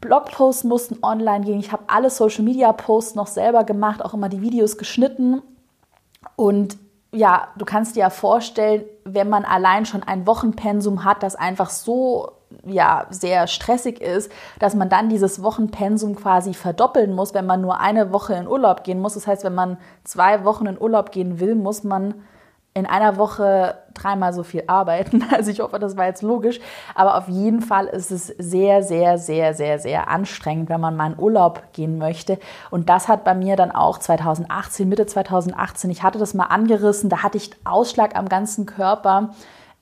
Blogposts 0.00 0.64
mussten 0.64 0.98
online 1.02 1.44
gehen. 1.44 1.60
Ich 1.60 1.72
habe 1.72 1.84
alle 1.86 2.08
Social 2.08 2.44
Media 2.44 2.72
Posts 2.72 3.16
noch 3.16 3.26
selber 3.26 3.64
gemacht, 3.64 4.02
auch 4.02 4.14
immer 4.14 4.30
die 4.30 4.40
Videos 4.40 4.78
geschnitten. 4.78 5.42
Und 6.36 6.78
ja, 7.12 7.48
du 7.56 7.64
kannst 7.64 7.94
dir 7.94 8.00
ja 8.00 8.10
vorstellen, 8.10 8.84
wenn 9.04 9.28
man 9.28 9.44
allein 9.44 9.86
schon 9.86 10.02
ein 10.02 10.26
Wochenpensum 10.26 11.04
hat, 11.04 11.22
das 11.22 11.36
einfach 11.36 11.70
so 11.70 12.32
ja, 12.66 13.06
sehr 13.10 13.46
stressig 13.46 14.00
ist, 14.00 14.30
dass 14.58 14.74
man 14.74 14.88
dann 14.88 15.08
dieses 15.08 15.42
Wochenpensum 15.42 16.16
quasi 16.16 16.54
verdoppeln 16.54 17.12
muss, 17.12 17.34
wenn 17.34 17.46
man 17.46 17.60
nur 17.60 17.80
eine 17.80 18.12
Woche 18.12 18.34
in 18.34 18.48
Urlaub 18.48 18.84
gehen 18.84 19.00
muss. 19.00 19.14
Das 19.14 19.26
heißt, 19.26 19.44
wenn 19.44 19.54
man 19.54 19.78
zwei 20.04 20.44
Wochen 20.44 20.66
in 20.66 20.80
Urlaub 20.80 21.12
gehen 21.12 21.40
will, 21.40 21.54
muss 21.54 21.84
man 21.84 22.14
in 22.76 22.86
einer 22.86 23.16
Woche 23.16 23.76
dreimal 23.94 24.32
so 24.32 24.42
viel 24.42 24.64
arbeiten. 24.66 25.24
Also 25.34 25.50
ich 25.50 25.60
hoffe, 25.60 25.78
das 25.78 25.96
war 25.96 26.06
jetzt 26.06 26.22
logisch. 26.22 26.60
Aber 26.94 27.16
auf 27.16 27.28
jeden 27.28 27.60
Fall 27.60 27.86
ist 27.86 28.10
es 28.10 28.26
sehr, 28.26 28.82
sehr, 28.82 29.16
sehr, 29.16 29.54
sehr, 29.54 29.78
sehr 29.78 30.08
anstrengend, 30.08 30.68
wenn 30.68 30.80
man 30.80 30.96
mal 30.96 31.12
in 31.12 31.18
Urlaub 31.18 31.62
gehen 31.72 31.98
möchte. 31.98 32.38
Und 32.70 32.88
das 32.88 33.08
hat 33.08 33.24
bei 33.24 33.34
mir 33.34 33.56
dann 33.56 33.70
auch 33.70 33.98
2018, 33.98 34.88
Mitte 34.88 35.06
2018, 35.06 35.90
ich 35.90 36.02
hatte 36.02 36.18
das 36.18 36.34
mal 36.34 36.46
angerissen, 36.46 37.08
da 37.08 37.22
hatte 37.22 37.38
ich 37.38 37.50
Ausschlag 37.64 38.16
am 38.16 38.28
ganzen 38.28 38.66
Körper. 38.66 39.30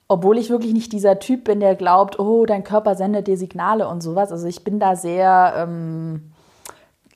Obwohl 0.08 0.38
ich 0.38 0.50
wirklich 0.50 0.72
nicht 0.74 0.92
dieser 0.92 1.18
Typ 1.18 1.44
bin, 1.44 1.60
der 1.60 1.74
glaubt, 1.74 2.18
oh, 2.18 2.44
dein 2.44 2.64
Körper 2.64 2.94
sendet 2.94 3.26
dir 3.26 3.36
Signale 3.36 3.88
und 3.88 4.02
sowas. 4.02 4.30
Also 4.30 4.46
ich 4.46 4.62
bin 4.62 4.78
da 4.78 4.94
sehr 4.94 5.54
ähm, 5.56 6.32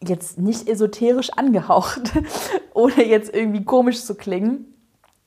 jetzt 0.01 0.39
nicht 0.39 0.69
esoterisch 0.69 1.31
angehaucht, 1.37 2.13
ohne 2.75 3.05
jetzt 3.05 3.35
irgendwie 3.35 3.65
komisch 3.65 4.05
zu 4.05 4.15
klingen. 4.15 4.73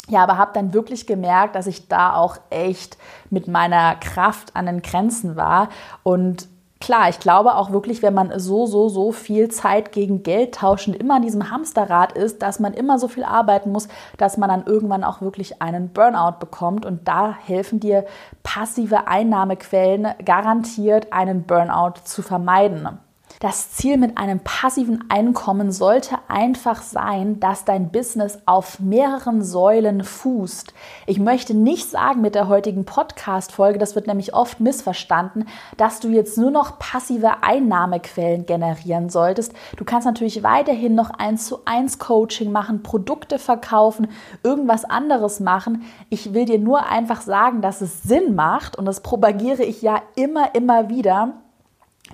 Ja, 0.07 0.23
aber 0.23 0.37
habe 0.37 0.51
dann 0.53 0.73
wirklich 0.73 1.05
gemerkt, 1.05 1.55
dass 1.55 1.67
ich 1.67 1.87
da 1.87 2.15
auch 2.15 2.37
echt 2.49 2.97
mit 3.29 3.47
meiner 3.47 3.95
Kraft 3.95 4.55
an 4.55 4.65
den 4.65 4.81
Grenzen 4.81 5.35
war. 5.35 5.69
Und 6.01 6.47
klar, 6.79 7.09
ich 7.09 7.19
glaube 7.19 7.55
auch 7.55 7.71
wirklich, 7.71 8.01
wenn 8.01 8.13
man 8.13 8.39
so, 8.39 8.65
so, 8.65 8.89
so 8.89 9.11
viel 9.11 9.49
Zeit 9.49 9.91
gegen 9.91 10.23
Geld 10.23 10.55
tauschen 10.55 10.93
immer 10.93 11.17
in 11.17 11.23
diesem 11.23 11.51
Hamsterrad 11.51 12.13
ist, 12.13 12.41
dass 12.41 12.59
man 12.59 12.73
immer 12.73 12.99
so 12.99 13.07
viel 13.07 13.23
arbeiten 13.23 13.71
muss, 13.71 13.87
dass 14.17 14.37
man 14.37 14.49
dann 14.49 14.65
irgendwann 14.65 15.03
auch 15.03 15.21
wirklich 15.21 15.61
einen 15.61 15.89
Burnout 15.89 16.39
bekommt. 16.39 16.85
Und 16.85 17.07
da 17.07 17.33
helfen 17.33 17.79
dir 17.79 18.05
passive 18.43 19.07
Einnahmequellen 19.07 20.07
garantiert, 20.23 21.11
einen 21.11 21.43
Burnout 21.43 22.01
zu 22.03 22.21
vermeiden. 22.21 22.99
Das 23.41 23.71
Ziel 23.71 23.95
mit 23.95 24.17
einem 24.17 24.41
passiven 24.41 25.05
Einkommen 25.07 25.71
sollte 25.71 26.17
einfach 26.27 26.81
sein, 26.81 27.39
dass 27.39 27.63
dein 27.63 27.89
Business 27.89 28.37
auf 28.45 28.81
mehreren 28.81 29.45
Säulen 29.45 30.03
fußt. 30.03 30.73
Ich 31.07 31.19
möchte 31.19 31.53
nicht 31.53 31.89
sagen 31.89 32.19
mit 32.19 32.35
der 32.35 32.49
heutigen 32.49 32.83
Podcast-Folge, 32.83 33.79
das 33.79 33.95
wird 33.95 34.07
nämlich 34.07 34.33
oft 34.33 34.59
missverstanden, 34.59 35.47
dass 35.77 36.01
du 36.01 36.09
jetzt 36.09 36.37
nur 36.37 36.51
noch 36.51 36.79
passive 36.79 37.41
Einnahmequellen 37.41 38.45
generieren 38.45 39.07
solltest. 39.07 39.53
Du 39.77 39.85
kannst 39.85 40.05
natürlich 40.05 40.43
weiterhin 40.43 40.93
noch 40.93 41.09
eins 41.09 41.45
zu 41.45 41.59
eins 41.63 41.97
Coaching 41.97 42.51
machen, 42.51 42.83
Produkte 42.83 43.39
verkaufen, 43.39 44.09
irgendwas 44.43 44.83
anderes 44.83 45.39
machen. 45.39 45.83
Ich 46.09 46.33
will 46.33 46.43
dir 46.43 46.59
nur 46.59 46.87
einfach 46.87 47.21
sagen, 47.21 47.61
dass 47.61 47.79
es 47.79 48.03
Sinn 48.03 48.35
macht 48.35 48.75
und 48.75 48.83
das 48.83 48.99
propagiere 48.99 49.63
ich 49.63 49.81
ja 49.81 50.01
immer, 50.17 50.53
immer 50.55 50.89
wieder 50.89 51.35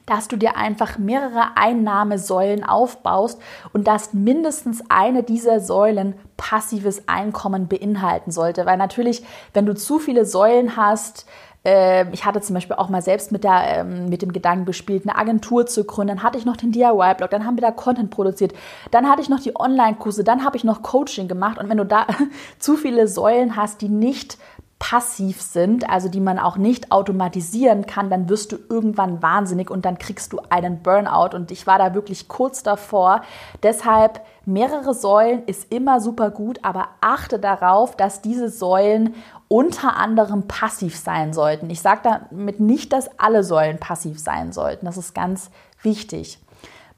dass 0.06 0.28
du 0.28 0.38
dir 0.38 0.58
einfach 0.58 0.98
mehrere 0.98 1.56
Einnahmesäulen 1.56 2.64
aufbaust 2.64 3.40
und 3.74 3.88
dass 3.88 4.14
mindestens 4.14 4.84
eine 4.90 5.24
dieser 5.24 5.60
Säulen 5.60 6.16
passives 6.38 7.08
Einkommen 7.08 7.68
beinhalten 7.68 8.32
sollte. 8.32 8.66
Weil 8.66 8.78
natürlich, 8.78 9.24
wenn 9.54 9.66
du 9.66 9.74
zu 9.74 10.00
viele 10.00 10.26
Säulen 10.26 10.78
hast, 10.78 11.26
äh, 11.66 12.10
ich 12.12 12.26
hatte 12.26 12.42
zum 12.42 12.54
Beispiel 12.54 12.76
auch 12.76 12.90
mal 12.90 13.02
selbst 13.02 13.32
mit, 13.32 13.44
der, 13.44 13.80
ähm, 13.80 14.10
mit 14.10 14.22
dem 14.22 14.32
Gedanken 14.32 14.66
gespielt, 14.66 15.04
eine 15.06 15.18
Agentur 15.18 15.66
zu 15.66 15.84
gründen. 15.84 16.16
Dann 16.16 16.24
hatte 16.24 16.38
ich 16.38 16.46
noch 16.46 16.58
den 16.58 16.72
DIY-Blog, 16.72 17.30
dann 17.30 17.46
haben 17.46 17.58
wir 17.58 17.62
da 17.62 17.72
Content 17.72 18.12
produziert. 18.12 18.54
Dann 18.92 19.10
hatte 19.10 19.22
ich 19.22 19.30
noch 19.30 19.40
die 19.40 19.56
Online-Kurse, 19.56 20.24
dann 20.24 20.46
habe 20.46 20.58
ich 20.58 20.64
noch 20.64 20.84
Coaching 20.84 21.28
gemacht. 21.28 21.58
Und 21.58 21.70
wenn 21.70 21.78
du 21.78 21.86
da 21.86 22.06
zu 22.60 22.78
viele 22.78 23.08
Säulen 23.08 23.56
hast, 23.56 23.82
die 23.82 23.90
nicht 23.90 24.38
passiv 24.78 25.42
sind, 25.42 25.90
also 25.90 26.10
die 26.10 26.20
man 26.20 26.38
auch 26.38 26.58
nicht 26.58 26.92
automatisieren 26.92 27.86
kann, 27.86 28.10
dann 28.10 28.28
wirst 28.30 28.52
du 28.52 28.58
irgendwann 28.70 29.22
wahnsinnig 29.22 29.72
und 29.72 29.86
dann 29.86 29.98
kriegst 29.98 30.34
du 30.34 30.42
einen 30.50 30.84
Burnout. 30.84 31.36
Und 31.36 31.50
ich 31.52 31.66
war 31.66 31.80
da 31.80 31.94
wirklich 31.94 32.28
kurz 32.28 32.62
davor. 32.62 33.22
Deshalb 33.64 34.22
mehrere 34.46 34.94
Säulen 34.94 35.44
ist 35.46 35.72
immer 35.72 36.02
super 36.02 36.30
gut, 36.30 36.60
aber 36.62 36.90
achte 37.02 37.40
darauf, 37.40 37.96
dass 37.96 38.22
diese 38.22 38.50
Säulen 38.50 39.16
unter 39.48 39.96
anderem 39.96 40.48
passiv 40.48 40.98
sein 40.98 41.32
sollten. 41.32 41.70
Ich 41.70 41.82
sage 41.82 42.20
damit 42.30 42.60
nicht, 42.60 42.92
dass 42.92 43.20
alle 43.20 43.44
Säulen 43.44 43.80
passiv 43.80 44.20
sein 44.20 44.52
sollten. 44.52 44.86
Das 44.86 44.98
ist 44.98 45.16
ganz 45.16 45.52
wichtig. 45.82 46.40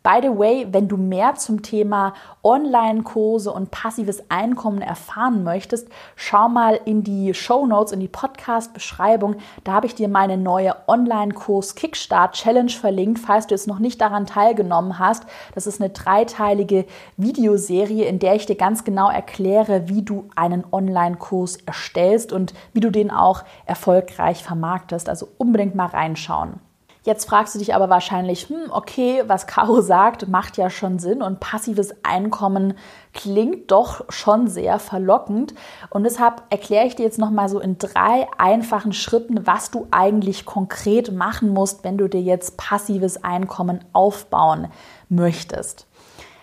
By 0.08 0.22
the 0.22 0.30
way, 0.30 0.66
wenn 0.72 0.88
du 0.88 0.96
mehr 0.96 1.36
zum 1.36 1.64
Thema 1.64 2.14
Online-Kurse 2.42 3.52
und 3.52 3.72
passives 3.72 4.24
Einkommen 4.30 4.82
erfahren 4.82 5.44
möchtest, 5.44 5.90
schau 6.16 6.48
mal 6.48 6.80
in 6.86 7.04
die 7.04 7.34
Show 7.34 7.66
Notes, 7.66 7.92
in 7.92 8.00
die 8.00 8.08
Podcast-Beschreibung. 8.08 9.36
Da 9.66 9.74
habe 9.74 9.86
ich 9.86 9.96
dir 9.96 10.08
meine 10.08 10.38
neue 10.38 10.78
Online-Kurs 10.88 11.76
Kickstart 11.76 12.36
Challenge 12.36 12.72
verlinkt, 12.72 13.20
falls 13.20 13.48
du 13.48 13.56
jetzt 13.56 13.68
noch 13.68 13.80
nicht 13.80 14.00
daran 14.00 14.26
teilgenommen 14.26 14.98
hast. 14.98 15.26
Das 15.56 15.68
ist 15.68 15.82
eine 15.82 15.90
dreiteilige 15.90 16.86
Videoserie, 17.18 18.06
in 18.06 18.20
der 18.20 18.36
ich 18.36 18.46
dir 18.46 18.56
ganz 18.56 18.86
genau 18.86 19.10
erkläre, 19.10 19.90
wie 19.90 20.04
du 20.04 20.30
einen 20.38 20.64
Online-Kurs 20.72 21.58
erstellst 21.66 22.32
und 22.32 22.54
wie 22.72 22.80
du 22.80 22.92
den 22.92 23.12
auch 23.12 23.44
erfolgreich 23.66 24.42
vermarktest. 24.42 25.10
Also 25.10 25.28
unbedingt 25.38 25.76
mal 25.76 25.88
reinschauen. 25.88 26.62
Jetzt 27.08 27.24
fragst 27.24 27.56
du 27.56 27.60
dich 27.60 27.74
aber 27.74 27.90
wahrscheinlich, 27.90 28.50
hm, 28.50 28.70
okay, 28.70 29.24
was 29.28 29.48
Caro 29.48 29.80
sagt, 29.94 30.28
macht 30.28 30.58
ja 30.58 30.70
schon 30.70 31.00
Sinn 31.00 31.22
und 31.22 31.40
passives 31.40 31.96
Einkommen 32.04 32.74
klingt 33.14 33.72
doch 33.72 34.04
schon 34.10 34.50
sehr 34.50 34.78
verlockend. 34.78 35.56
Und 35.90 36.04
deshalb 36.04 36.44
erkläre 36.50 36.86
ich 36.86 36.98
dir 36.98 37.04
jetzt 37.04 37.18
nochmal 37.18 37.48
so 37.48 37.62
in 37.62 37.78
drei 37.78 38.28
einfachen 38.38 38.92
Schritten, 38.92 39.48
was 39.48 39.72
du 39.72 39.88
eigentlich 39.90 40.46
konkret 40.46 41.14
machen 41.14 41.54
musst, 41.54 41.86
wenn 41.86 41.98
du 41.98 42.10
dir 42.10 42.22
jetzt 42.22 42.58
passives 42.58 43.24
Einkommen 43.24 43.86
aufbauen 43.94 44.68
möchtest. 45.08 45.88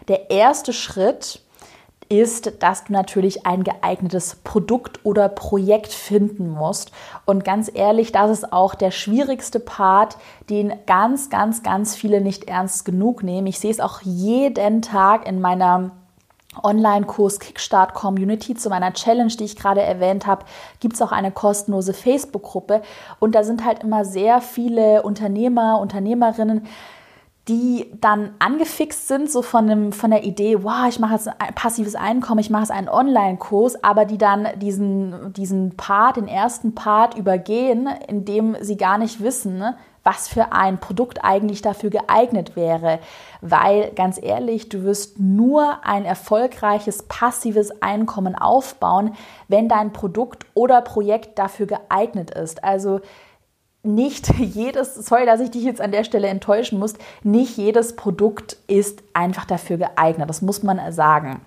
Der 0.08 0.30
erste 0.30 0.72
Schritt 0.72 1.43
ist, 2.08 2.62
dass 2.62 2.84
du 2.84 2.92
natürlich 2.92 3.46
ein 3.46 3.64
geeignetes 3.64 4.36
Produkt 4.44 5.00
oder 5.04 5.28
Projekt 5.28 5.92
finden 5.92 6.48
musst. 6.48 6.92
Und 7.24 7.44
ganz 7.44 7.70
ehrlich, 7.72 8.12
das 8.12 8.30
ist 8.30 8.52
auch 8.52 8.74
der 8.74 8.90
schwierigste 8.90 9.60
Part, 9.60 10.16
den 10.50 10.72
ganz, 10.86 11.30
ganz, 11.30 11.62
ganz 11.62 11.94
viele 11.94 12.20
nicht 12.20 12.44
ernst 12.44 12.84
genug 12.84 13.22
nehmen. 13.22 13.46
Ich 13.46 13.58
sehe 13.58 13.70
es 13.70 13.80
auch 13.80 14.00
jeden 14.02 14.82
Tag 14.82 15.26
in 15.26 15.40
meiner 15.40 15.90
Online-Kurs 16.62 17.40
Kickstart 17.40 17.94
Community 17.94 18.54
zu 18.54 18.68
meiner 18.68 18.92
Challenge, 18.92 19.32
die 19.32 19.44
ich 19.44 19.56
gerade 19.56 19.82
erwähnt 19.82 20.26
habe, 20.26 20.44
gibt 20.80 20.94
es 20.94 21.02
auch 21.02 21.12
eine 21.12 21.32
kostenlose 21.32 21.92
Facebook-Gruppe. 21.92 22.82
Und 23.18 23.34
da 23.34 23.42
sind 23.44 23.64
halt 23.64 23.82
immer 23.82 24.04
sehr 24.04 24.40
viele 24.40 25.02
Unternehmer, 25.02 25.80
Unternehmerinnen, 25.80 26.66
die 27.48 27.90
dann 28.00 28.30
angefixt 28.38 29.06
sind, 29.06 29.30
so 29.30 29.42
von, 29.42 29.66
dem, 29.66 29.92
von 29.92 30.10
der 30.10 30.24
Idee, 30.24 30.64
wow, 30.64 30.86
ich 30.88 30.98
mache 30.98 31.14
jetzt 31.14 31.28
ein 31.28 31.54
passives 31.54 31.94
Einkommen, 31.94 32.40
ich 32.40 32.48
mache 32.48 32.62
jetzt 32.62 32.70
einen 32.70 32.88
Online-Kurs, 32.88 33.84
aber 33.84 34.06
die 34.06 34.16
dann 34.16 34.48
diesen, 34.56 35.32
diesen 35.34 35.76
Part, 35.76 36.16
den 36.16 36.26
ersten 36.26 36.74
Part 36.74 37.18
übergehen, 37.18 37.86
indem 38.08 38.56
sie 38.62 38.78
gar 38.78 38.96
nicht 38.96 39.22
wissen, 39.22 39.62
was 40.04 40.28
für 40.28 40.52
ein 40.52 40.78
Produkt 40.78 41.24
eigentlich 41.24 41.60
dafür 41.60 41.90
geeignet 41.90 42.56
wäre. 42.56 42.98
Weil 43.40 43.90
ganz 43.94 44.22
ehrlich, 44.22 44.68
du 44.68 44.82
wirst 44.82 45.18
nur 45.18 45.84
ein 45.84 46.04
erfolgreiches 46.04 47.04
passives 47.04 47.82
Einkommen 47.82 48.34
aufbauen, 48.34 49.14
wenn 49.48 49.68
dein 49.68 49.92
Produkt 49.92 50.46
oder 50.54 50.82
Projekt 50.82 51.38
dafür 51.38 51.66
geeignet 51.66 52.30
ist. 52.30 52.62
Also 52.64 53.00
nicht 53.84 54.32
jedes, 54.38 54.94
sorry, 54.94 55.26
dass 55.26 55.40
ich 55.40 55.50
dich 55.50 55.62
jetzt 55.62 55.80
an 55.80 55.92
der 55.92 56.04
Stelle 56.04 56.28
enttäuschen 56.28 56.78
muss, 56.78 56.94
nicht 57.22 57.56
jedes 57.56 57.96
Produkt 57.96 58.56
ist 58.66 59.02
einfach 59.12 59.44
dafür 59.44 59.76
geeignet. 59.76 60.28
Das 60.28 60.42
muss 60.42 60.62
man 60.62 60.92
sagen. 60.92 61.40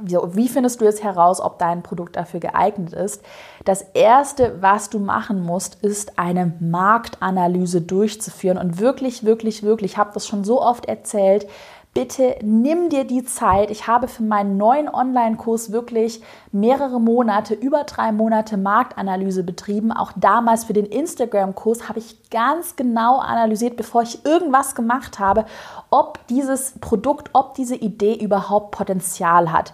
Wie 0.00 0.48
findest 0.48 0.80
du 0.80 0.84
jetzt 0.84 1.02
heraus, 1.02 1.40
ob 1.40 1.58
dein 1.58 1.82
Produkt 1.82 2.14
dafür 2.14 2.38
geeignet 2.38 2.92
ist? 2.92 3.20
Das 3.64 3.82
Erste, 3.94 4.62
was 4.62 4.90
du 4.90 5.00
machen 5.00 5.42
musst, 5.42 5.82
ist 5.82 6.20
eine 6.20 6.52
Marktanalyse 6.60 7.80
durchzuführen 7.80 8.58
und 8.58 8.78
wirklich, 8.78 9.24
wirklich, 9.24 9.64
wirklich, 9.64 9.92
ich 9.92 9.98
habe 9.98 10.12
das 10.14 10.24
schon 10.24 10.44
so 10.44 10.62
oft 10.62 10.86
erzählt, 10.86 11.48
bitte 11.94 12.36
nimm 12.42 12.90
dir 12.90 13.04
die 13.04 13.24
Zeit. 13.24 13.70
Ich 13.70 13.86
habe 13.86 14.08
für 14.08 14.22
meinen 14.22 14.56
neuen 14.56 14.88
Online-Kurs 14.88 15.72
wirklich 15.72 16.22
mehrere 16.52 17.00
Monate, 17.00 17.54
über 17.54 17.84
drei 17.84 18.12
Monate 18.12 18.56
Marktanalyse 18.56 19.42
betrieben. 19.42 19.92
Auch 19.92 20.12
damals 20.14 20.64
für 20.64 20.72
den 20.72 20.86
Instagram-Kurs 20.86 21.88
habe 21.88 21.98
ich 21.98 22.30
ganz 22.30 22.76
genau 22.76 23.18
analysiert, 23.18 23.76
bevor 23.76 24.02
ich 24.02 24.24
irgendwas 24.24 24.74
gemacht 24.74 25.18
habe, 25.18 25.44
ob 25.90 26.26
dieses 26.28 26.78
Produkt, 26.80 27.30
ob 27.32 27.54
diese 27.54 27.74
Idee 27.74 28.14
überhaupt 28.14 28.70
Potenzial 28.70 29.52
hat. 29.52 29.72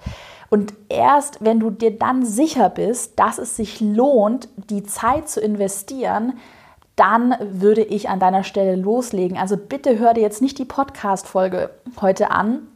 Und 0.50 0.72
erst 0.88 1.44
wenn 1.44 1.58
du 1.58 1.70
dir 1.70 1.98
dann 1.98 2.24
sicher 2.24 2.68
bist, 2.68 3.18
dass 3.18 3.38
es 3.38 3.56
sich 3.56 3.80
lohnt, 3.80 4.48
die 4.70 4.84
Zeit 4.84 5.28
zu 5.28 5.40
investieren, 5.40 6.34
dann 6.96 7.34
würde 7.40 7.82
ich 7.82 8.08
an 8.08 8.20
deiner 8.20 8.44
Stelle 8.44 8.76
loslegen. 8.76 9.36
Also 9.36 9.56
bitte 9.56 9.98
hör 9.98 10.14
dir 10.14 10.20
jetzt 10.20 10.42
nicht 10.42 10.58
die 10.58 10.64
Podcast-Folge 10.64 11.70
heute 12.00 12.30
an, 12.30 12.68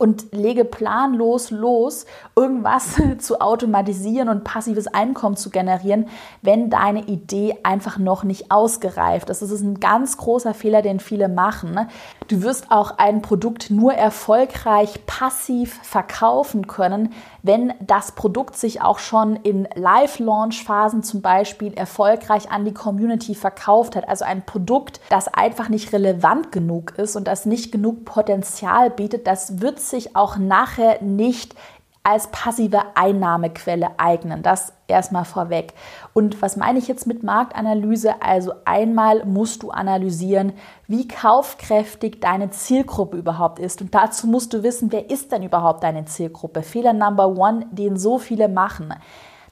und 0.00 0.32
lege 0.32 0.64
planlos 0.64 1.50
los, 1.50 2.06
irgendwas 2.34 2.94
zu 3.18 3.42
automatisieren 3.42 4.30
und 4.30 4.44
passives 4.44 4.86
Einkommen 4.86 5.36
zu 5.36 5.50
generieren, 5.50 6.08
wenn 6.40 6.70
deine 6.70 7.02
Idee 7.02 7.58
einfach 7.64 7.98
noch 7.98 8.24
nicht 8.24 8.50
ausgereift 8.50 9.28
ist. 9.28 9.42
Das 9.42 9.50
ist 9.50 9.60
ein 9.60 9.78
ganz 9.78 10.16
großer 10.16 10.54
Fehler, 10.54 10.80
den 10.80 11.00
viele 11.00 11.28
machen. 11.28 11.86
Du 12.28 12.42
wirst 12.42 12.70
auch 12.70 12.96
ein 12.96 13.20
Produkt 13.20 13.70
nur 13.70 13.92
erfolgreich 13.92 15.04
passiv 15.04 15.78
verkaufen 15.82 16.66
können, 16.66 17.12
wenn 17.42 17.74
das 17.80 18.12
Produkt 18.12 18.56
sich 18.56 18.80
auch 18.80 18.98
schon 18.98 19.36
in 19.36 19.68
Live-Launch-Phasen 19.74 21.02
zum 21.02 21.20
Beispiel 21.20 21.74
erfolgreich 21.74 22.50
an 22.50 22.64
die 22.64 22.74
Community 22.74 23.34
verkauft 23.34 23.96
hat. 23.96 24.08
Also 24.08 24.24
ein 24.24 24.46
Produkt, 24.46 25.00
das 25.10 25.28
einfach 25.28 25.68
nicht 25.68 25.92
relevant 25.92 26.52
genug 26.52 26.98
ist 26.98 27.16
und 27.16 27.26
das 27.26 27.44
nicht 27.44 27.70
genug 27.70 28.06
Potenzial 28.06 28.88
bietet, 28.88 29.26
das 29.26 29.60
wird 29.60 29.78
sich 29.90 30.16
auch 30.16 30.36
nachher 30.36 31.02
nicht 31.02 31.54
als 32.02 32.28
passive 32.28 32.80
Einnahmequelle 32.94 33.90
eignen. 33.98 34.42
Das 34.42 34.72
erstmal 34.88 35.24
vorweg. 35.24 35.74
Und 36.14 36.40
was 36.40 36.56
meine 36.56 36.78
ich 36.78 36.88
jetzt 36.88 37.06
mit 37.06 37.22
Marktanalyse? 37.22 38.22
Also 38.22 38.52
einmal 38.64 39.26
musst 39.26 39.62
du 39.62 39.70
analysieren, 39.70 40.54
wie 40.86 41.06
kaufkräftig 41.06 42.20
deine 42.20 42.50
Zielgruppe 42.50 43.18
überhaupt 43.18 43.58
ist. 43.58 43.82
Und 43.82 43.94
dazu 43.94 44.26
musst 44.26 44.54
du 44.54 44.62
wissen, 44.62 44.92
wer 44.92 45.10
ist 45.10 45.30
denn 45.30 45.42
überhaupt 45.42 45.82
deine 45.82 46.06
Zielgruppe? 46.06 46.62
Fehler 46.62 46.94
Number 46.94 47.28
One, 47.28 47.66
den 47.70 47.98
so 47.98 48.18
viele 48.18 48.48
machen. 48.48 48.94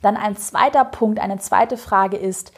Dann 0.00 0.16
ein 0.16 0.36
zweiter 0.36 0.84
Punkt, 0.84 1.20
eine 1.20 1.38
zweite 1.38 1.76
Frage 1.76 2.16
ist, 2.16 2.52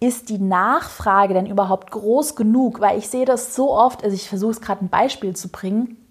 ist 0.00 0.28
die 0.28 0.38
Nachfrage 0.38 1.34
denn 1.34 1.46
überhaupt 1.46 1.90
groß 1.90 2.34
genug? 2.34 2.80
Weil 2.80 2.98
ich 2.98 3.08
sehe 3.08 3.26
das 3.26 3.54
so 3.54 3.72
oft, 3.72 4.02
also 4.02 4.14
ich 4.14 4.28
versuche 4.28 4.52
es 4.52 4.60
gerade 4.60 4.84
ein 4.84 4.88
Beispiel 4.88 5.36
zu 5.36 5.48
bringen. 5.48 6.03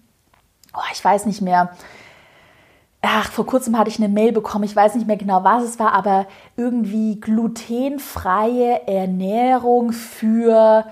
Oh, 0.74 0.80
ich 0.92 1.04
weiß 1.04 1.26
nicht 1.26 1.40
mehr. 1.40 1.70
Ach, 3.02 3.30
vor 3.30 3.46
kurzem 3.46 3.78
hatte 3.78 3.90
ich 3.90 3.98
eine 3.98 4.08
Mail 4.08 4.32
bekommen, 4.32 4.64
ich 4.64 4.74
weiß 4.74 4.94
nicht 4.94 5.06
mehr 5.06 5.18
genau, 5.18 5.44
was 5.44 5.62
es 5.62 5.78
war, 5.78 5.92
aber 5.92 6.26
irgendwie 6.56 7.20
glutenfreie 7.20 8.88
Ernährung 8.88 9.92
für 9.92 10.86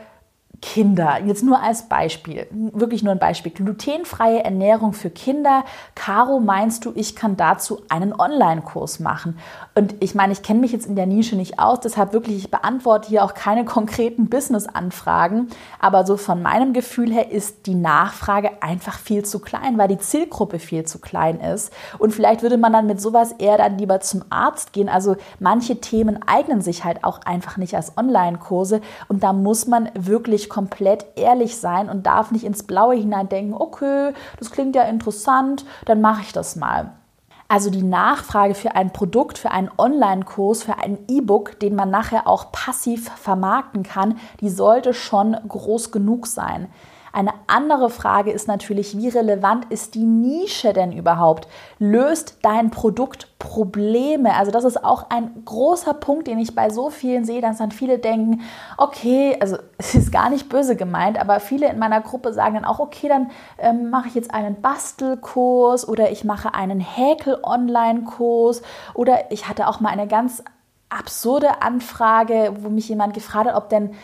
Kinder. 0.62 1.18
Jetzt 1.26 1.42
nur 1.42 1.60
als 1.60 1.88
Beispiel, 1.88 2.46
wirklich 2.50 3.02
nur 3.02 3.12
ein 3.12 3.18
Beispiel. 3.18 3.50
Glutenfreie 3.50 4.44
Ernährung 4.44 4.92
für 4.92 5.10
Kinder. 5.10 5.64
Caro, 5.96 6.38
meinst 6.38 6.84
du, 6.84 6.92
ich 6.94 7.16
kann 7.16 7.36
dazu 7.36 7.82
einen 7.88 8.14
Online-Kurs 8.18 9.00
machen? 9.00 9.38
Und 9.74 9.96
ich 9.98 10.14
meine, 10.14 10.32
ich 10.32 10.42
kenne 10.42 10.60
mich 10.60 10.70
jetzt 10.70 10.86
in 10.86 10.94
der 10.94 11.06
Nische 11.06 11.34
nicht 11.34 11.58
aus, 11.58 11.80
deshalb 11.80 12.12
wirklich, 12.12 12.36
ich 12.36 12.50
beantworte 12.50 13.08
hier 13.08 13.24
auch 13.24 13.34
keine 13.34 13.64
konkreten 13.72 14.28
Business-Anfragen. 14.28 15.48
Aber 15.80 16.06
so 16.06 16.16
von 16.16 16.42
meinem 16.42 16.72
Gefühl 16.72 17.12
her 17.12 17.32
ist 17.32 17.66
die 17.66 17.74
Nachfrage 17.74 18.62
einfach 18.62 18.98
viel 18.98 19.24
zu 19.24 19.40
klein, 19.40 19.78
weil 19.78 19.88
die 19.88 19.98
Zielgruppe 19.98 20.60
viel 20.60 20.84
zu 20.84 21.00
klein 21.00 21.40
ist. 21.40 21.72
Und 21.98 22.12
vielleicht 22.12 22.42
würde 22.42 22.56
man 22.56 22.72
dann 22.72 22.86
mit 22.86 23.00
sowas 23.00 23.32
eher 23.32 23.58
dann 23.58 23.78
lieber 23.78 23.98
zum 24.00 24.24
Arzt 24.30 24.72
gehen. 24.72 24.88
Also 24.88 25.16
manche 25.40 25.80
Themen 25.80 26.20
eignen 26.24 26.60
sich 26.60 26.84
halt 26.84 27.02
auch 27.02 27.22
einfach 27.22 27.56
nicht 27.56 27.74
als 27.74 27.98
Online-Kurse. 27.98 28.80
Und 29.08 29.24
da 29.24 29.32
muss 29.32 29.66
man 29.66 29.90
wirklich 29.94 30.51
komplett 30.52 31.06
ehrlich 31.16 31.56
sein 31.56 31.88
und 31.88 32.04
darf 32.04 32.30
nicht 32.30 32.44
ins 32.44 32.64
Blaue 32.64 32.94
hinein 32.94 33.30
denken, 33.30 33.54
okay, 33.54 34.12
das 34.38 34.50
klingt 34.50 34.76
ja 34.76 34.82
interessant, 34.82 35.64
dann 35.86 36.02
mache 36.02 36.20
ich 36.20 36.34
das 36.34 36.56
mal. 36.56 36.92
Also 37.48 37.70
die 37.70 37.82
Nachfrage 37.82 38.54
für 38.54 38.74
ein 38.74 38.92
Produkt, 38.92 39.38
für 39.38 39.50
einen 39.50 39.70
Online-Kurs, 39.78 40.62
für 40.62 40.76
ein 40.76 40.98
E-Book, 41.08 41.58
den 41.60 41.74
man 41.74 41.88
nachher 41.88 42.26
auch 42.26 42.52
passiv 42.52 43.10
vermarkten 43.10 43.82
kann, 43.82 44.18
die 44.40 44.50
sollte 44.50 44.92
schon 44.92 45.34
groß 45.48 45.90
genug 45.90 46.26
sein. 46.26 46.68
Eine 47.12 47.34
andere 47.46 47.90
Frage 47.90 48.30
ist 48.30 48.48
natürlich, 48.48 48.96
wie 48.96 49.08
relevant 49.08 49.66
ist 49.66 49.94
die 49.94 50.04
Nische 50.04 50.72
denn 50.72 50.92
überhaupt? 50.92 51.46
Löst 51.78 52.38
dein 52.40 52.70
Produkt 52.70 53.28
Probleme? 53.38 54.34
Also 54.34 54.50
das 54.50 54.64
ist 54.64 54.82
auch 54.82 55.10
ein 55.10 55.44
großer 55.44 55.92
Punkt, 55.92 56.26
den 56.26 56.38
ich 56.38 56.54
bei 56.54 56.70
so 56.70 56.88
vielen 56.88 57.26
sehe, 57.26 57.42
dass 57.42 57.58
dann 57.58 57.70
viele 57.70 57.98
denken, 57.98 58.40
okay, 58.78 59.36
also 59.40 59.58
es 59.78 59.94
ist 59.94 60.10
gar 60.10 60.30
nicht 60.30 60.48
böse 60.48 60.74
gemeint, 60.74 61.20
aber 61.20 61.38
viele 61.38 61.68
in 61.68 61.78
meiner 61.78 62.00
Gruppe 62.00 62.32
sagen 62.32 62.54
dann 62.54 62.64
auch, 62.64 62.78
okay, 62.78 63.08
dann 63.08 63.30
ähm, 63.58 63.90
mache 63.90 64.08
ich 64.08 64.14
jetzt 64.14 64.32
einen 64.32 64.62
Bastelkurs 64.62 65.86
oder 65.86 66.10
ich 66.10 66.24
mache 66.24 66.54
einen 66.54 66.80
Häkel-Online-Kurs 66.80 68.62
oder 68.94 69.30
ich 69.30 69.48
hatte 69.48 69.68
auch 69.68 69.80
mal 69.80 69.90
eine 69.90 70.06
ganz 70.06 70.42
absurde 70.88 71.62
Anfrage, 71.62 72.54
wo 72.60 72.70
mich 72.70 72.88
jemand 72.88 73.12
gefragt 73.12 73.48
hat, 73.48 73.56
ob 73.56 73.68
denn 73.68 73.94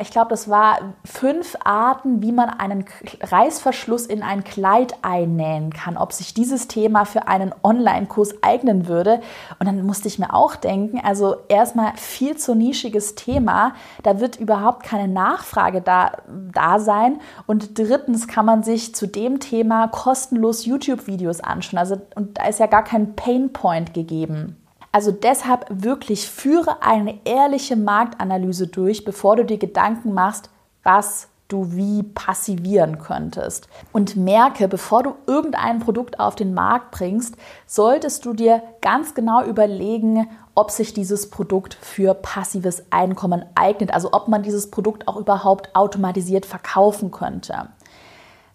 ich 0.00 0.10
glaube, 0.10 0.28
das 0.28 0.50
war 0.50 0.94
fünf 1.04 1.56
Arten, 1.64 2.20
wie 2.22 2.32
man 2.32 2.50
einen 2.50 2.84
Reißverschluss 3.22 4.06
in 4.06 4.22
ein 4.22 4.44
Kleid 4.44 4.94
einnähen 5.02 5.72
kann, 5.72 5.96
ob 5.96 6.12
sich 6.12 6.34
dieses 6.34 6.68
Thema 6.68 7.04
für 7.06 7.28
einen 7.28 7.54
Online-Kurs 7.62 8.42
eignen 8.42 8.88
würde. 8.88 9.20
Und 9.58 9.66
dann 9.66 9.84
musste 9.86 10.08
ich 10.08 10.18
mir 10.18 10.34
auch 10.34 10.56
denken, 10.56 11.00
also 11.02 11.36
erstmal 11.48 11.96
viel 11.96 12.36
zu 12.36 12.54
nischiges 12.54 13.14
Thema, 13.14 13.74
da 14.02 14.20
wird 14.20 14.36
überhaupt 14.36 14.82
keine 14.82 15.08
Nachfrage 15.08 15.80
da, 15.80 16.12
da 16.28 16.78
sein. 16.78 17.20
Und 17.46 17.78
drittens 17.78 18.28
kann 18.28 18.44
man 18.44 18.62
sich 18.62 18.94
zu 18.94 19.06
dem 19.06 19.40
Thema 19.40 19.88
kostenlos 19.88 20.66
YouTube-Videos 20.66 21.40
anschauen. 21.40 21.78
Also, 21.78 22.00
und 22.14 22.38
da 22.38 22.46
ist 22.48 22.60
ja 22.60 22.66
gar 22.66 22.84
kein 22.84 23.16
Painpoint 23.16 23.94
gegeben. 23.94 24.63
Also 24.94 25.10
deshalb 25.10 25.66
wirklich 25.68 26.30
führe 26.30 26.80
eine 26.80 27.18
ehrliche 27.24 27.74
Marktanalyse 27.74 28.68
durch, 28.68 29.04
bevor 29.04 29.34
du 29.34 29.44
dir 29.44 29.58
Gedanken 29.58 30.14
machst, 30.14 30.50
was 30.84 31.26
du 31.48 31.72
wie 31.72 32.04
passivieren 32.04 33.00
könntest. 33.00 33.66
Und 33.92 34.14
merke, 34.14 34.68
bevor 34.68 35.02
du 35.02 35.16
irgendein 35.26 35.80
Produkt 35.80 36.20
auf 36.20 36.36
den 36.36 36.54
Markt 36.54 36.92
bringst, 36.92 37.34
solltest 37.66 38.24
du 38.24 38.34
dir 38.34 38.62
ganz 38.82 39.14
genau 39.14 39.42
überlegen, 39.42 40.28
ob 40.54 40.70
sich 40.70 40.94
dieses 40.94 41.28
Produkt 41.28 41.74
für 41.74 42.14
passives 42.14 42.84
Einkommen 42.90 43.44
eignet, 43.56 43.92
also 43.92 44.12
ob 44.12 44.28
man 44.28 44.44
dieses 44.44 44.70
Produkt 44.70 45.08
auch 45.08 45.16
überhaupt 45.16 45.74
automatisiert 45.74 46.46
verkaufen 46.46 47.10
könnte. 47.10 47.66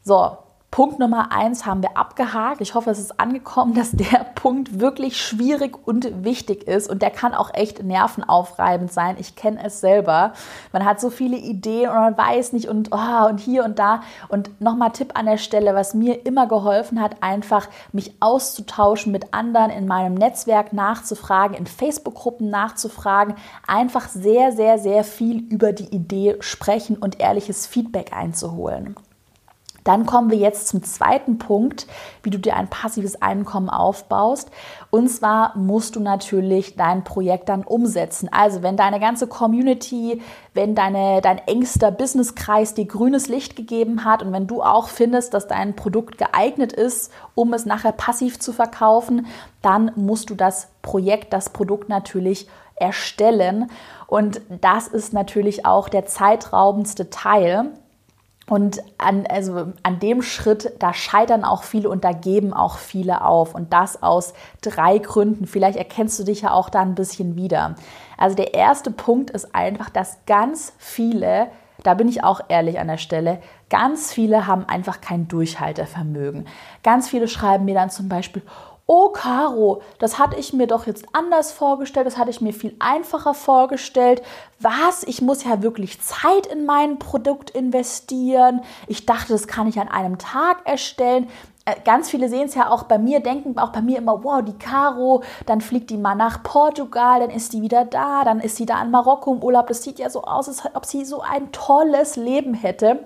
So, 0.04 0.38
Punkt 0.72 1.00
Nummer 1.00 1.32
eins 1.32 1.66
haben 1.66 1.82
wir 1.82 1.98
abgehakt. 1.98 2.62
Ich 2.62 2.76
hoffe, 2.76 2.92
es 2.92 3.00
ist 3.00 3.20
angekommen, 3.20 3.74
dass 3.76 3.92
der 3.92 4.24
Punkt 4.36 4.80
wirklich 4.80 5.20
schwierig 5.20 5.76
und 5.88 6.24
wichtig 6.24 6.68
ist 6.68 6.90
und 6.90 7.02
der 7.02 7.10
kann 7.10 7.34
auch 7.34 7.54
echt 7.54 7.84
nervenaufreibend 7.84 8.94
sein. 8.94 9.18
Ich 9.20 9.36
kenne 9.36 9.64
es 9.66 9.82
selber. 9.82 10.34
Man 10.72 10.86
hat 10.86 11.02
so 11.02 11.10
viele 11.10 11.38
Ideen 11.38 11.90
und 11.90 11.96
man 11.96 12.18
weiß 12.18 12.54
nicht 12.54 12.68
und, 12.68 12.90
oh, 12.92 13.28
und 13.28 13.40
hier 13.40 13.66
und 13.66 13.80
da. 13.80 14.02
Und 14.28 14.62
nochmal 14.62 14.92
Tipp 14.92 15.12
an 15.16 15.26
der 15.26 15.38
Stelle, 15.38 15.74
was 15.74 15.96
mir 15.96 16.26
immer 16.26 16.48
geholfen 16.48 17.02
hat, 17.02 17.24
einfach 17.24 17.68
mich 17.92 18.14
auszutauschen 18.20 19.12
mit 19.12 19.34
anderen 19.34 19.72
in 19.72 19.88
meinem 19.88 20.14
Netzwerk 20.14 20.72
nachzufragen, 20.72 21.58
in 21.58 21.66
Facebook-Gruppen 21.66 22.50
nachzufragen, 22.50 23.36
einfach 23.66 24.08
sehr, 24.08 24.52
sehr, 24.52 24.78
sehr 24.78 25.04
viel 25.04 25.40
über 25.50 25.74
die 25.74 25.96
Idee 25.96 26.38
sprechen 26.42 26.96
und 26.96 27.20
ehrliches 27.20 27.66
Feedback 27.66 28.14
einzuholen. 28.14 28.96
Dann 29.90 30.06
kommen 30.06 30.30
wir 30.30 30.38
jetzt 30.38 30.68
zum 30.68 30.84
zweiten 30.84 31.40
Punkt, 31.40 31.88
wie 32.22 32.30
du 32.30 32.38
dir 32.38 32.56
ein 32.56 32.68
passives 32.68 33.24
Einkommen 33.24 33.72
aufbaust. 33.72 34.52
Und 34.92 35.10
zwar 35.10 35.58
musst 35.58 35.96
du 35.96 36.00
natürlich 36.00 36.76
dein 36.76 37.04
Projekt 37.04 37.50
dann 37.50 37.64
umsetzen. 37.64 38.30
Also 38.32 38.62
wenn 38.62 38.78
deine 38.78 39.00
ganze 39.00 39.26
Community, 39.26 40.22
wenn 40.54 40.76
deine, 40.76 41.22
dein 41.22 41.40
engster 41.40 41.90
Businesskreis 41.90 42.76
dir 42.76 42.86
grünes 42.86 43.30
Licht 43.30 43.56
gegeben 43.56 44.06
hat 44.06 44.22
und 44.22 44.32
wenn 44.32 44.46
du 44.46 44.62
auch 44.62 44.90
findest, 44.90 45.34
dass 45.34 45.48
dein 45.48 45.76
Produkt 45.76 46.20
geeignet 46.20 46.72
ist, 46.72 47.12
um 47.34 47.52
es 47.54 47.66
nachher 47.66 47.92
passiv 47.92 48.40
zu 48.40 48.54
verkaufen, 48.54 49.26
dann 49.64 49.92
musst 49.96 50.30
du 50.30 50.36
das 50.36 50.68
Projekt, 50.84 51.34
das 51.34 51.50
Produkt 51.50 51.90
natürlich 51.90 52.48
erstellen. 52.76 53.72
Und 54.06 54.42
das 54.62 54.88
ist 54.88 55.14
natürlich 55.14 55.66
auch 55.66 55.90
der 55.90 56.06
zeitraubendste 56.06 57.10
Teil. 57.10 57.72
Und 58.50 58.82
an, 58.98 59.28
also 59.28 59.74
an 59.84 60.00
dem 60.00 60.24
Schritt, 60.24 60.74
da 60.80 60.92
scheitern 60.92 61.44
auch 61.44 61.62
viele 61.62 61.88
und 61.88 62.04
da 62.04 62.14
geben 62.14 62.52
auch 62.52 62.80
viele 62.80 63.24
auf. 63.24 63.54
Und 63.54 63.72
das 63.74 64.02
aus 64.02 64.34
drei 64.62 64.98
Gründen. 64.98 65.46
Vielleicht 65.46 65.78
erkennst 65.78 66.18
du 66.18 66.24
dich 66.24 66.42
ja 66.42 66.52
auch 66.52 66.70
da 66.70 66.82
ein 66.82 66.96
bisschen 66.96 67.36
wieder. 67.36 67.76
Also 68.18 68.36
der 68.36 68.56
erste 68.56 68.90
Punkt 68.90 69.30
ist 69.30 69.54
einfach, 69.54 69.92
dass 69.92 70.18
ganz 70.26 70.74
viele, 70.80 71.50
da 71.84 71.94
bin 71.94 72.08
ich 72.08 72.24
auch 72.24 72.42
ehrlich 72.50 72.80
an 72.80 72.88
der 72.88 72.98
Stelle, 72.98 73.40
ganz 73.70 74.12
viele 74.12 74.48
haben 74.48 74.66
einfach 74.66 75.00
kein 75.00 75.28
Durchhaltevermögen. 75.28 76.48
Ganz 76.82 77.08
viele 77.08 77.28
schreiben 77.28 77.66
mir 77.66 77.76
dann 77.76 77.92
zum 77.92 78.10
Beispiel, 78.10 78.42
oh 78.90 79.10
Caro, 79.10 79.84
das 80.00 80.18
hatte 80.18 80.36
ich 80.40 80.52
mir 80.52 80.66
doch 80.66 80.88
jetzt 80.88 81.06
anders 81.14 81.52
vorgestellt, 81.52 82.08
das 82.08 82.18
hatte 82.18 82.32
ich 82.32 82.42
mir 82.42 82.54
viel 82.54 82.76
einfacher 82.80 83.36
vorgestellt. 83.36 84.24
Was? 84.60 85.04
Ich 85.04 85.22
muss 85.22 85.44
ja 85.44 85.62
wirklich 85.62 86.02
Zeit 86.02 86.48
in 86.48 86.66
mein 86.66 86.98
Produkt 86.98 87.52
investieren. 87.52 88.62
Ich 88.88 89.06
dachte, 89.06 89.32
das 89.34 89.48
kann 89.48 89.68
ich 89.68 89.80
an 89.80 89.90
einem 89.90 90.18
Tag 90.18 90.66
erstellen. 90.66 91.28
Äh, 91.66 91.76
ganz 91.86 92.10
viele 92.10 92.30
sehen 92.30 92.48
es 92.48 92.56
ja 92.56 92.72
auch 92.72 92.82
bei 92.82 92.98
mir, 92.98 93.20
denken 93.20 93.60
auch 93.60 93.70
bei 93.70 93.84
mir 93.84 94.00
immer, 94.00 94.24
wow, 94.24 94.42
die 94.42 94.58
Caro, 94.58 95.22
dann 95.46 95.62
fliegt 95.62 95.92
die 95.92 95.98
mal 95.98 96.16
nach 96.16 96.42
Portugal, 96.42 97.20
dann 97.20 97.30
ist 97.30 97.54
die 97.54 97.62
wieder 97.62 97.86
da, 97.86 98.24
dann 98.24 98.40
ist 98.40 98.56
sie 98.56 98.66
da 98.66 98.82
in 98.82 98.90
Marokko 98.90 99.34
im 99.34 99.44
Urlaub. 99.44 99.68
Das 99.68 99.84
sieht 99.84 100.00
ja 100.00 100.10
so 100.10 100.24
aus, 100.24 100.48
als 100.48 100.64
ob 100.74 100.88
sie 100.88 101.06
so 101.06 101.22
ein 101.22 101.52
tolles 101.52 102.16
Leben 102.16 102.56
hätte. 102.56 103.06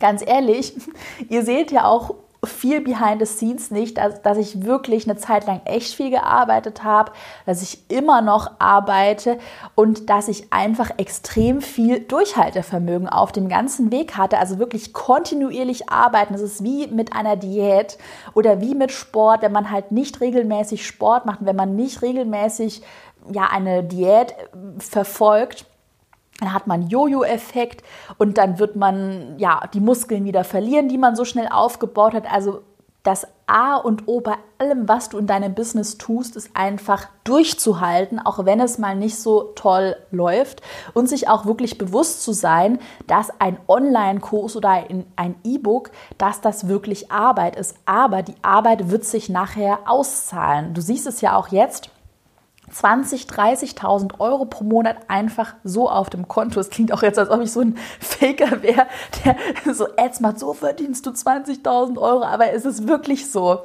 Ganz 0.00 0.26
ehrlich, 0.26 0.74
ihr 1.28 1.44
seht 1.44 1.72
ja 1.72 1.84
auch 1.84 2.14
viel 2.46 2.80
behind 2.80 3.20
the 3.20 3.26
scenes 3.26 3.70
nicht, 3.70 3.98
dass, 3.98 4.22
dass 4.22 4.38
ich 4.38 4.64
wirklich 4.64 5.08
eine 5.08 5.16
Zeit 5.16 5.46
lang 5.46 5.60
echt 5.64 5.94
viel 5.94 6.10
gearbeitet 6.10 6.84
habe, 6.84 7.12
dass 7.46 7.62
ich 7.62 7.90
immer 7.90 8.22
noch 8.22 8.52
arbeite 8.58 9.38
und 9.74 10.10
dass 10.10 10.28
ich 10.28 10.52
einfach 10.52 10.90
extrem 10.96 11.60
viel 11.60 12.00
Durchhaltevermögen 12.00 13.08
auf 13.08 13.32
dem 13.32 13.48
ganzen 13.48 13.90
Weg 13.92 14.16
hatte. 14.16 14.38
Also 14.38 14.58
wirklich 14.58 14.92
kontinuierlich 14.92 15.88
arbeiten. 15.90 16.32
Das 16.32 16.42
ist 16.42 16.62
wie 16.62 16.86
mit 16.86 17.14
einer 17.14 17.36
Diät 17.36 17.98
oder 18.34 18.60
wie 18.60 18.74
mit 18.74 18.92
Sport, 18.92 19.42
wenn 19.42 19.52
man 19.52 19.70
halt 19.70 19.92
nicht 19.92 20.20
regelmäßig 20.20 20.86
Sport 20.86 21.26
macht, 21.26 21.40
wenn 21.42 21.56
man 21.56 21.76
nicht 21.76 22.02
regelmäßig 22.02 22.82
ja 23.32 23.48
eine 23.50 23.82
Diät 23.82 24.34
verfolgt 24.78 25.66
dann 26.40 26.52
hat 26.52 26.66
man 26.66 26.88
Jojo-Effekt 26.88 27.84
und 28.18 28.38
dann 28.38 28.58
wird 28.58 28.76
man 28.76 29.38
ja 29.38 29.62
die 29.72 29.80
Muskeln 29.80 30.24
wieder 30.24 30.44
verlieren, 30.44 30.88
die 30.88 30.98
man 30.98 31.16
so 31.16 31.24
schnell 31.24 31.48
aufgebaut 31.48 32.14
hat. 32.14 32.30
Also 32.30 32.62
das 33.04 33.26
A 33.46 33.76
und 33.76 34.08
O 34.08 34.20
bei 34.20 34.34
allem, 34.56 34.88
was 34.88 35.10
du 35.10 35.18
in 35.18 35.26
deinem 35.26 35.54
Business 35.54 35.98
tust, 35.98 36.36
ist 36.36 36.50
einfach 36.54 37.06
durchzuhalten, 37.24 38.18
auch 38.18 38.46
wenn 38.46 38.60
es 38.60 38.78
mal 38.78 38.96
nicht 38.96 39.18
so 39.18 39.52
toll 39.54 39.96
läuft 40.10 40.62
und 40.94 41.08
sich 41.08 41.28
auch 41.28 41.44
wirklich 41.44 41.76
bewusst 41.76 42.22
zu 42.22 42.32
sein, 42.32 42.78
dass 43.06 43.28
ein 43.40 43.58
Online-Kurs 43.68 44.56
oder 44.56 44.84
ein 45.16 45.34
E-Book, 45.44 45.90
dass 46.16 46.40
das 46.40 46.66
wirklich 46.66 47.12
Arbeit 47.12 47.56
ist. 47.56 47.76
Aber 47.84 48.22
die 48.22 48.36
Arbeit 48.40 48.90
wird 48.90 49.04
sich 49.04 49.28
nachher 49.28 49.80
auszahlen. 49.84 50.72
Du 50.72 50.80
siehst 50.80 51.06
es 51.06 51.20
ja 51.20 51.36
auch 51.36 51.48
jetzt 51.48 51.90
20, 52.74 53.26
30.000 53.26 54.18
Euro 54.18 54.46
pro 54.46 54.64
Monat 54.64 54.96
einfach 55.06 55.54
so 55.62 55.88
auf 55.88 56.10
dem 56.10 56.26
Konto. 56.26 56.58
Es 56.58 56.70
klingt 56.70 56.92
auch 56.92 57.02
jetzt, 57.02 57.20
als 57.20 57.30
ob 57.30 57.40
ich 57.40 57.52
so 57.52 57.60
ein 57.60 57.78
Faker 58.00 58.62
wäre, 58.62 58.86
der 59.24 59.36
so 59.72 59.86
Ads 59.96 60.20
macht, 60.20 60.40
so 60.40 60.52
verdienst 60.54 61.06
du 61.06 61.10
20.000 61.10 61.98
Euro, 61.98 62.24
aber 62.24 62.52
es 62.52 62.64
ist 62.64 62.88
wirklich 62.88 63.30
so. 63.30 63.60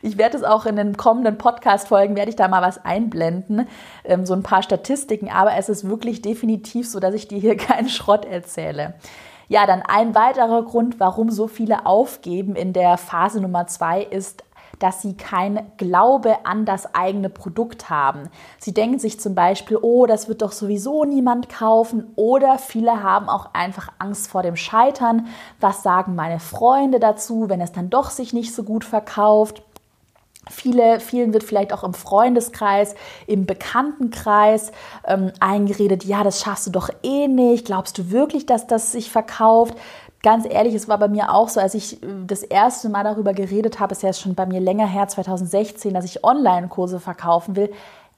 Ich 0.00 0.16
werde 0.16 0.38
es 0.38 0.44
auch 0.44 0.64
in 0.64 0.76
den 0.76 0.96
kommenden 0.96 1.36
Podcast-Folgen, 1.36 2.16
werde 2.16 2.30
ich 2.30 2.36
da 2.36 2.48
mal 2.48 2.62
was 2.62 2.82
einblenden, 2.82 3.68
ähm, 4.04 4.24
so 4.24 4.32
ein 4.32 4.42
paar 4.42 4.62
Statistiken, 4.62 5.30
aber 5.30 5.56
es 5.56 5.68
ist 5.68 5.86
wirklich 5.86 6.22
definitiv 6.22 6.88
so, 6.88 7.00
dass 7.00 7.14
ich 7.14 7.28
dir 7.28 7.38
hier 7.38 7.56
keinen 7.58 7.90
Schrott 7.90 8.24
erzähle. 8.24 8.94
Ja, 9.48 9.66
dann 9.66 9.82
ein 9.82 10.14
weiterer 10.14 10.62
Grund, 10.62 10.98
warum 11.00 11.30
so 11.30 11.48
viele 11.48 11.84
aufgeben 11.84 12.56
in 12.56 12.72
der 12.72 12.96
Phase 12.96 13.42
Nummer 13.42 13.66
zwei, 13.66 14.02
ist 14.02 14.42
dass 14.78 15.02
sie 15.02 15.16
kein 15.16 15.70
Glaube 15.76 16.44
an 16.44 16.64
das 16.64 16.94
eigene 16.94 17.30
Produkt 17.30 17.90
haben. 17.90 18.28
Sie 18.58 18.74
denken 18.74 18.98
sich 18.98 19.20
zum 19.20 19.34
Beispiel, 19.34 19.78
oh, 19.80 20.06
das 20.06 20.28
wird 20.28 20.42
doch 20.42 20.52
sowieso 20.52 21.04
niemand 21.04 21.48
kaufen. 21.48 22.12
Oder 22.16 22.58
viele 22.58 23.02
haben 23.02 23.28
auch 23.28 23.54
einfach 23.54 23.92
Angst 23.98 24.28
vor 24.28 24.42
dem 24.42 24.56
Scheitern. 24.56 25.26
Was 25.60 25.82
sagen 25.82 26.14
meine 26.14 26.40
Freunde 26.40 27.00
dazu, 27.00 27.48
wenn 27.48 27.60
es 27.60 27.72
dann 27.72 27.90
doch 27.90 28.10
sich 28.10 28.32
nicht 28.32 28.54
so 28.54 28.62
gut 28.62 28.84
verkauft? 28.84 29.62
Viele, 30.50 31.00
vielen 31.00 31.32
wird 31.32 31.42
vielleicht 31.42 31.72
auch 31.72 31.84
im 31.84 31.94
Freundeskreis, 31.94 32.94
im 33.26 33.46
Bekanntenkreis 33.46 34.72
ähm, 35.06 35.32
eingeredet, 35.40 36.04
ja, 36.04 36.22
das 36.22 36.40
schaffst 36.42 36.66
du 36.66 36.70
doch 36.70 36.90
eh 37.02 37.28
nicht. 37.28 37.66
Glaubst 37.66 37.96
du 37.96 38.10
wirklich, 38.10 38.44
dass 38.44 38.66
das 38.66 38.92
sich 38.92 39.10
verkauft? 39.10 39.74
Ganz 40.24 40.46
ehrlich, 40.48 40.74
es 40.74 40.88
war 40.88 40.98
bei 40.98 41.06
mir 41.06 41.32
auch 41.32 41.48
so, 41.48 41.60
als 41.60 41.74
ich 41.74 42.02
äh, 42.02 42.06
das 42.26 42.42
erste 42.42 42.88
Mal 42.88 43.04
darüber 43.04 43.32
geredet 43.32 43.78
habe, 43.78 43.92
ist 43.92 44.02
ja 44.02 44.12
schon 44.12 44.34
bei 44.34 44.46
mir 44.46 44.58
länger 44.58 44.86
her, 44.88 45.06
2016, 45.06 45.94
dass 45.94 46.04
ich 46.04 46.24
Online-Kurse 46.24 46.98
verkaufen 46.98 47.54
will. 47.54 47.70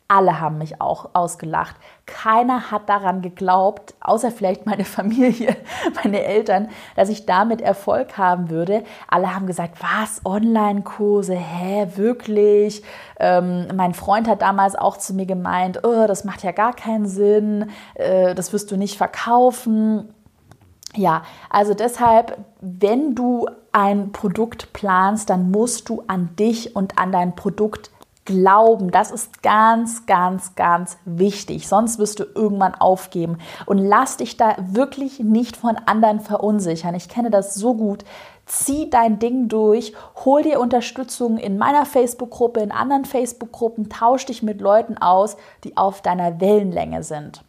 Alle 0.09 0.39
haben 0.41 0.59
mich 0.59 0.81
auch 0.81 1.11
ausgelacht. 1.15 1.75
Keiner 2.07 2.71
hat 2.71 2.89
daran 2.89 3.23
geglaubt, 3.23 3.95
außer 3.99 4.31
vielleicht 4.31 4.65
meine 4.65 4.85
Familie, 4.97 5.57
meine 6.03 6.23
Eltern, 6.23 6.69
dass 6.95 7.09
ich 7.09 7.27
damit 7.27 7.61
Erfolg 7.61 8.17
haben 8.17 8.49
würde. 8.49 8.85
Alle 9.09 9.35
haben 9.35 9.49
gesagt, 9.49 9.79
was, 9.81 10.25
Online-Kurse, 10.25 11.35
hä, 11.35 11.89
wirklich? 11.97 12.85
Ähm, 13.19 13.67
mein 13.75 13.95
Freund 13.95 14.29
hat 14.29 14.43
damals 14.43 14.77
auch 14.77 14.97
zu 14.97 15.13
mir 15.13 15.27
gemeint, 15.27 15.85
oh, 15.85 16.07
das 16.07 16.23
macht 16.23 16.45
ja 16.45 16.53
gar 16.53 16.73
keinen 16.73 17.09
Sinn, 17.09 17.71
äh, 17.95 18.37
das 18.37 18.53
wirst 18.53 18.71
du 18.71 18.77
nicht 18.77 18.97
verkaufen. 18.97 20.15
Ja, 20.97 21.23
also 21.51 21.75
deshalb, 21.75 22.39
wenn 22.61 23.15
du 23.15 23.47
ein 23.73 24.13
Produkt 24.13 24.73
planst, 24.73 25.29
dann 25.29 25.51
musst 25.51 25.89
du 25.89 26.03
an 26.07 26.31
dich 26.37 26.75
und 26.75 26.99
an 26.99 27.13
dein 27.13 27.37
Produkt 27.37 27.91
glauben. 28.25 28.91
Das 28.91 29.11
ist 29.11 29.43
ganz, 29.43 30.07
ganz, 30.07 30.55
ganz 30.55 30.99
wichtig. 31.05 31.69
Sonst 31.69 31.99
wirst 31.99 32.19
du 32.19 32.25
irgendwann 32.25 32.75
aufgeben. 32.75 33.39
Und 33.65 33.79
lass 33.79 34.17
dich 34.17 34.37
da 34.37 34.57
wirklich 34.59 35.21
nicht 35.21 35.57
von 35.57 35.77
anderen 35.87 36.21
verunsichern. 36.21 36.95
Ich 36.95 37.09
kenne 37.09 37.31
das 37.31 37.55
so 37.55 37.75
gut. 37.75 38.05
Zieh 38.47 38.91
dein 38.91 39.19
Ding 39.19 39.49
durch, 39.49 39.93
hol 40.25 40.43
dir 40.43 40.61
Unterstützung 40.61 41.37
in 41.37 41.59
meiner 41.59 41.85
Facebook-Gruppe, 41.85 42.61
in 42.61 42.71
anderen 42.71 43.05
Facebook-Gruppen, 43.05 43.89
tausch 43.89 44.27
dich 44.27 44.43
mit 44.43 44.61
Leuten 44.61 44.99
aus, 44.99 45.37
die 45.65 45.77
auf 45.77 46.01
deiner 46.01 46.41
Wellenlänge 46.41 47.03
sind. 47.03 47.43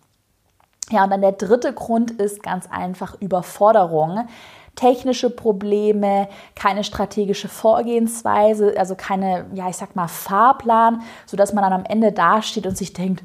Ja, 0.90 1.04
und 1.04 1.10
dann 1.10 1.22
der 1.22 1.34
dritte 1.34 1.74
Grund 1.74 2.12
ist 2.12 2.42
ganz 2.42 2.68
einfach 2.72 3.20
Überforderung. 3.20 4.28
Technische 4.76 5.30
Probleme, 5.30 6.30
keine 6.56 6.84
strategische 6.84 7.50
Vorgehensweise, 7.50 8.76
also 8.78 8.96
keine, 8.96 9.48
ja, 9.54 9.70
ich 9.70 9.76
sag 9.76 9.96
mal, 9.96 10.08
Fahrplan, 10.08 11.02
sodass 11.26 11.54
man 11.54 11.64
dann 11.64 11.74
am 11.74 11.86
Ende 11.86 12.12
dasteht 12.12 12.68
und 12.68 12.78
sich 12.78 12.94
denkt, 12.94 13.24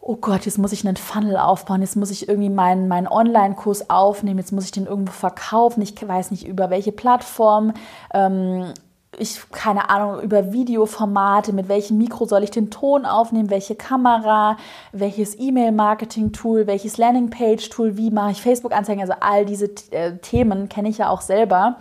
oh 0.00 0.16
Gott, 0.16 0.44
jetzt 0.44 0.58
muss 0.58 0.72
ich 0.72 0.84
einen 0.86 0.96
Funnel 0.96 1.36
aufbauen, 1.36 1.80
jetzt 1.80 1.96
muss 1.96 2.10
ich 2.10 2.28
irgendwie 2.28 2.50
meinen, 2.50 2.88
meinen 2.88 3.06
Online-Kurs 3.06 3.88
aufnehmen, 3.88 4.40
jetzt 4.40 4.52
muss 4.52 4.64
ich 4.64 4.72
den 4.72 4.86
irgendwo 4.86 5.12
verkaufen, 5.12 5.80
ich 5.80 5.94
weiß 6.06 6.32
nicht 6.32 6.46
über 6.46 6.70
welche 6.70 6.90
Plattform. 6.90 7.72
Ähm, 8.12 8.74
ich 9.18 9.50
keine 9.50 9.90
Ahnung 9.90 10.22
über 10.22 10.52
Videoformate, 10.52 11.52
mit 11.52 11.68
welchem 11.68 11.98
Mikro 11.98 12.24
soll 12.24 12.42
ich 12.44 12.50
den 12.50 12.70
Ton 12.70 13.04
aufnehmen, 13.04 13.50
welche 13.50 13.74
Kamera, 13.74 14.56
welches 14.92 15.38
E-Mail-Marketing-Tool, 15.38 16.66
welches 16.66 16.96
Landing-Page-Tool, 16.96 17.96
wie 17.98 18.10
mache 18.10 18.30
ich 18.32 18.42
Facebook-Anzeigen, 18.42 19.02
also 19.02 19.14
all 19.20 19.44
diese 19.44 19.66
äh, 19.90 20.16
Themen 20.18 20.68
kenne 20.68 20.88
ich 20.88 20.98
ja 20.98 21.10
auch 21.10 21.20
selber. 21.20 21.76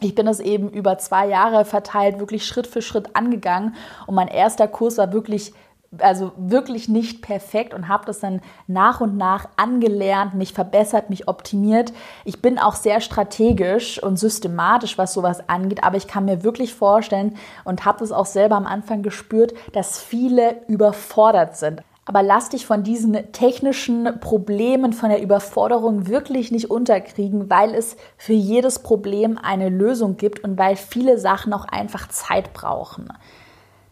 ich 0.00 0.14
bin 0.14 0.26
das 0.26 0.40
eben 0.40 0.70
über 0.70 0.96
zwei 0.98 1.28
Jahre 1.28 1.64
verteilt, 1.64 2.18
wirklich 2.18 2.46
Schritt 2.46 2.66
für 2.66 2.82
Schritt 2.82 3.14
angegangen. 3.16 3.74
Und 4.06 4.14
mein 4.14 4.28
erster 4.28 4.68
Kurs 4.68 4.96
war 4.96 5.12
wirklich, 5.12 5.52
also 5.96 6.32
wirklich 6.36 6.88
nicht 6.88 7.22
perfekt 7.22 7.72
und 7.72 7.88
habe 7.88 8.04
das 8.04 8.20
dann 8.20 8.42
nach 8.66 9.00
und 9.00 9.16
nach 9.16 9.48
angelernt, 9.56 10.34
mich 10.34 10.52
verbessert, 10.52 11.08
mich 11.08 11.28
optimiert. 11.28 11.92
Ich 12.24 12.42
bin 12.42 12.58
auch 12.58 12.74
sehr 12.74 13.00
strategisch 13.00 14.02
und 14.02 14.18
systematisch, 14.18 14.98
was 14.98 15.14
sowas 15.14 15.48
angeht. 15.48 15.82
Aber 15.84 15.96
ich 15.96 16.06
kann 16.06 16.26
mir 16.26 16.42
wirklich 16.42 16.74
vorstellen 16.74 17.36
und 17.64 17.84
habe 17.84 18.00
das 18.00 18.12
auch 18.12 18.26
selber 18.26 18.56
am 18.56 18.66
Anfang 18.66 19.02
gespürt, 19.02 19.54
dass 19.72 19.98
viele 19.98 20.62
überfordert 20.68 21.56
sind. 21.56 21.82
Aber 22.04 22.22
lass 22.22 22.48
dich 22.48 22.64
von 22.64 22.84
diesen 22.84 23.32
technischen 23.32 24.18
Problemen, 24.20 24.94
von 24.94 25.10
der 25.10 25.20
Überforderung 25.20 26.06
wirklich 26.06 26.50
nicht 26.50 26.70
unterkriegen, 26.70 27.50
weil 27.50 27.74
es 27.74 27.98
für 28.16 28.32
jedes 28.32 28.78
Problem 28.78 29.38
eine 29.42 29.68
Lösung 29.68 30.16
gibt 30.16 30.42
und 30.42 30.56
weil 30.56 30.76
viele 30.76 31.18
Sachen 31.18 31.52
auch 31.52 31.66
einfach 31.66 32.08
Zeit 32.08 32.54
brauchen. 32.54 33.12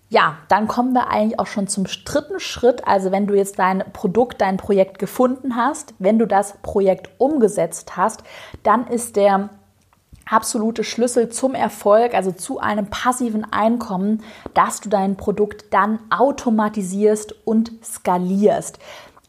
Ja, 0.09 0.39
dann 0.49 0.69
kommen 0.69 0.93
wir 0.93 1.09
eigentlich 1.09 1.41
auch 1.41 1.49
schon 1.49 1.67
zum 1.67 1.85
dritten 1.85 2.39
Schritt. 2.39 2.87
Also 2.87 3.11
wenn 3.11 3.27
du 3.27 3.35
jetzt 3.35 3.59
dein 3.59 3.83
Produkt, 3.93 4.41
dein 4.41 4.57
Projekt 4.57 5.01
gefunden 5.01 5.57
hast, 5.57 5.95
wenn 5.99 6.19
du 6.19 6.27
das 6.27 6.59
Projekt 6.63 7.11
umgesetzt 7.19 7.97
hast, 7.97 8.23
dann 8.63 8.87
ist 8.87 9.17
der 9.17 9.51
absolute 10.29 10.85
Schlüssel 10.85 11.29
zum 11.29 11.55
Erfolg, 11.55 12.15
also 12.15 12.33
zu 12.33 12.59
einem 12.59 12.87
passiven 12.87 13.51
Einkommen, 13.53 14.23
dass 14.55 14.81
du 14.81 14.89
dein 14.89 15.17
Produkt 15.17 15.73
dann 15.73 16.01
automatisierst 16.11 17.35
und 17.47 17.73
skalierst. 17.83 18.79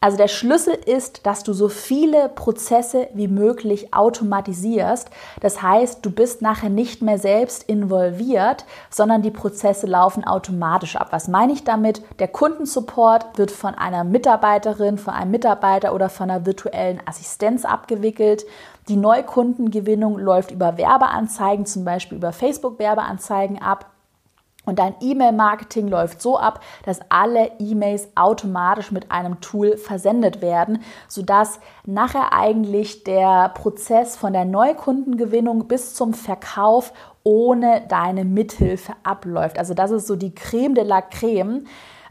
Also 0.00 0.16
der 0.16 0.28
Schlüssel 0.28 0.74
ist, 0.74 1.26
dass 1.26 1.42
du 1.42 1.52
so 1.52 1.68
viele 1.68 2.28
Prozesse 2.28 3.08
wie 3.14 3.26
möglich 3.26 3.92
automatisierst. 3.92 5.10
Das 5.40 5.60
heißt, 5.60 6.06
du 6.06 6.12
bist 6.12 6.40
nachher 6.40 6.70
nicht 6.70 7.02
mehr 7.02 7.18
selbst 7.18 7.64
involviert, 7.64 8.64
sondern 8.90 9.22
die 9.22 9.32
Prozesse 9.32 9.88
laufen 9.88 10.24
automatisch 10.24 10.94
ab. 10.94 11.08
Was 11.10 11.26
meine 11.26 11.52
ich 11.52 11.64
damit? 11.64 12.02
Der 12.20 12.28
Kundensupport 12.28 13.38
wird 13.38 13.50
von 13.50 13.74
einer 13.74 14.04
Mitarbeiterin, 14.04 14.98
von 14.98 15.14
einem 15.14 15.32
Mitarbeiter 15.32 15.92
oder 15.92 16.08
von 16.08 16.30
einer 16.30 16.46
virtuellen 16.46 17.00
Assistenz 17.04 17.64
abgewickelt. 17.64 18.44
Die 18.88 18.96
Neukundengewinnung 18.96 20.16
läuft 20.16 20.52
über 20.52 20.78
Werbeanzeigen, 20.78 21.66
zum 21.66 21.84
Beispiel 21.84 22.18
über 22.18 22.32
Facebook-Werbeanzeigen 22.32 23.60
ab. 23.60 23.86
Und 24.68 24.78
dein 24.78 24.94
E-Mail-Marketing 25.00 25.88
läuft 25.88 26.20
so 26.20 26.38
ab, 26.38 26.60
dass 26.84 27.00
alle 27.08 27.52
E-Mails 27.58 28.08
automatisch 28.14 28.92
mit 28.92 29.10
einem 29.10 29.40
Tool 29.40 29.78
versendet 29.78 30.42
werden, 30.42 30.82
sodass 31.08 31.58
nachher 31.86 32.34
eigentlich 32.34 33.02
der 33.02 33.48
Prozess 33.54 34.14
von 34.14 34.34
der 34.34 34.44
Neukundengewinnung 34.44 35.68
bis 35.68 35.94
zum 35.94 36.12
Verkauf 36.12 36.92
ohne 37.22 37.82
deine 37.88 38.26
Mithilfe 38.26 38.92
abläuft. 39.04 39.58
Also 39.58 39.72
das 39.72 39.90
ist 39.90 40.06
so 40.06 40.16
die 40.16 40.34
Creme 40.34 40.74
de 40.74 40.84
la 40.84 41.00
Creme. 41.00 41.64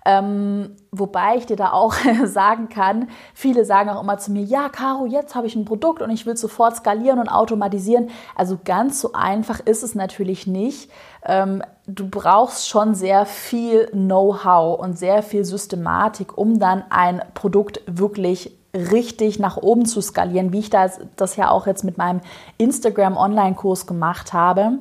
Ähm, 0.08 0.70
wobei 0.94 1.36
ich 1.36 1.48
dir 1.48 1.58
da 1.58 1.74
auch 1.74 1.94
sagen 2.24 2.70
kann, 2.70 3.10
viele 3.34 3.66
sagen 3.66 3.90
auch 3.90 4.02
immer 4.02 4.18
zu 4.18 4.32
mir, 4.32 4.42
ja, 4.42 4.70
Caro, 4.70 5.06
jetzt 5.06 5.36
habe 5.36 5.48
ich 5.48 5.56
ein 5.58 5.66
Produkt 5.66 6.02
und 6.02 6.10
ich 6.12 6.26
will 6.26 6.38
sofort 6.38 6.78
skalieren 6.78 7.20
und 7.20 7.28
automatisieren. 7.28 8.10
Also 8.34 8.58
ganz 8.64 9.02
so 9.02 9.12
einfach 9.12 9.60
ist 9.60 9.84
es 9.84 9.96
natürlich 9.96 10.48
nicht. 10.48 10.90
Ähm, 11.26 11.62
du 11.88 12.08
brauchst 12.10 12.70
schon 12.70 12.96
sehr 12.96 13.26
viel 13.26 13.88
Know-how 13.88 14.80
und 14.80 14.98
sehr 14.98 15.24
viel 15.24 15.44
Systematik, 15.44 16.38
um 16.38 16.58
dann 16.58 16.86
ein 16.90 17.22
Produkt 17.34 17.82
wirklich 17.86 18.58
richtig 18.74 19.40
nach 19.40 19.58
oben 19.58 19.86
zu 19.86 20.00
skalieren, 20.00 20.54
wie 20.54 20.60
ich 20.60 20.70
das, 20.70 21.02
das 21.18 21.36
ja 21.36 21.52
auch 21.52 21.68
jetzt 21.68 21.84
mit 21.84 21.98
meinem 21.98 22.22
Instagram-Online-Kurs 22.58 23.88
gemacht 23.88 24.32
habe. 24.32 24.80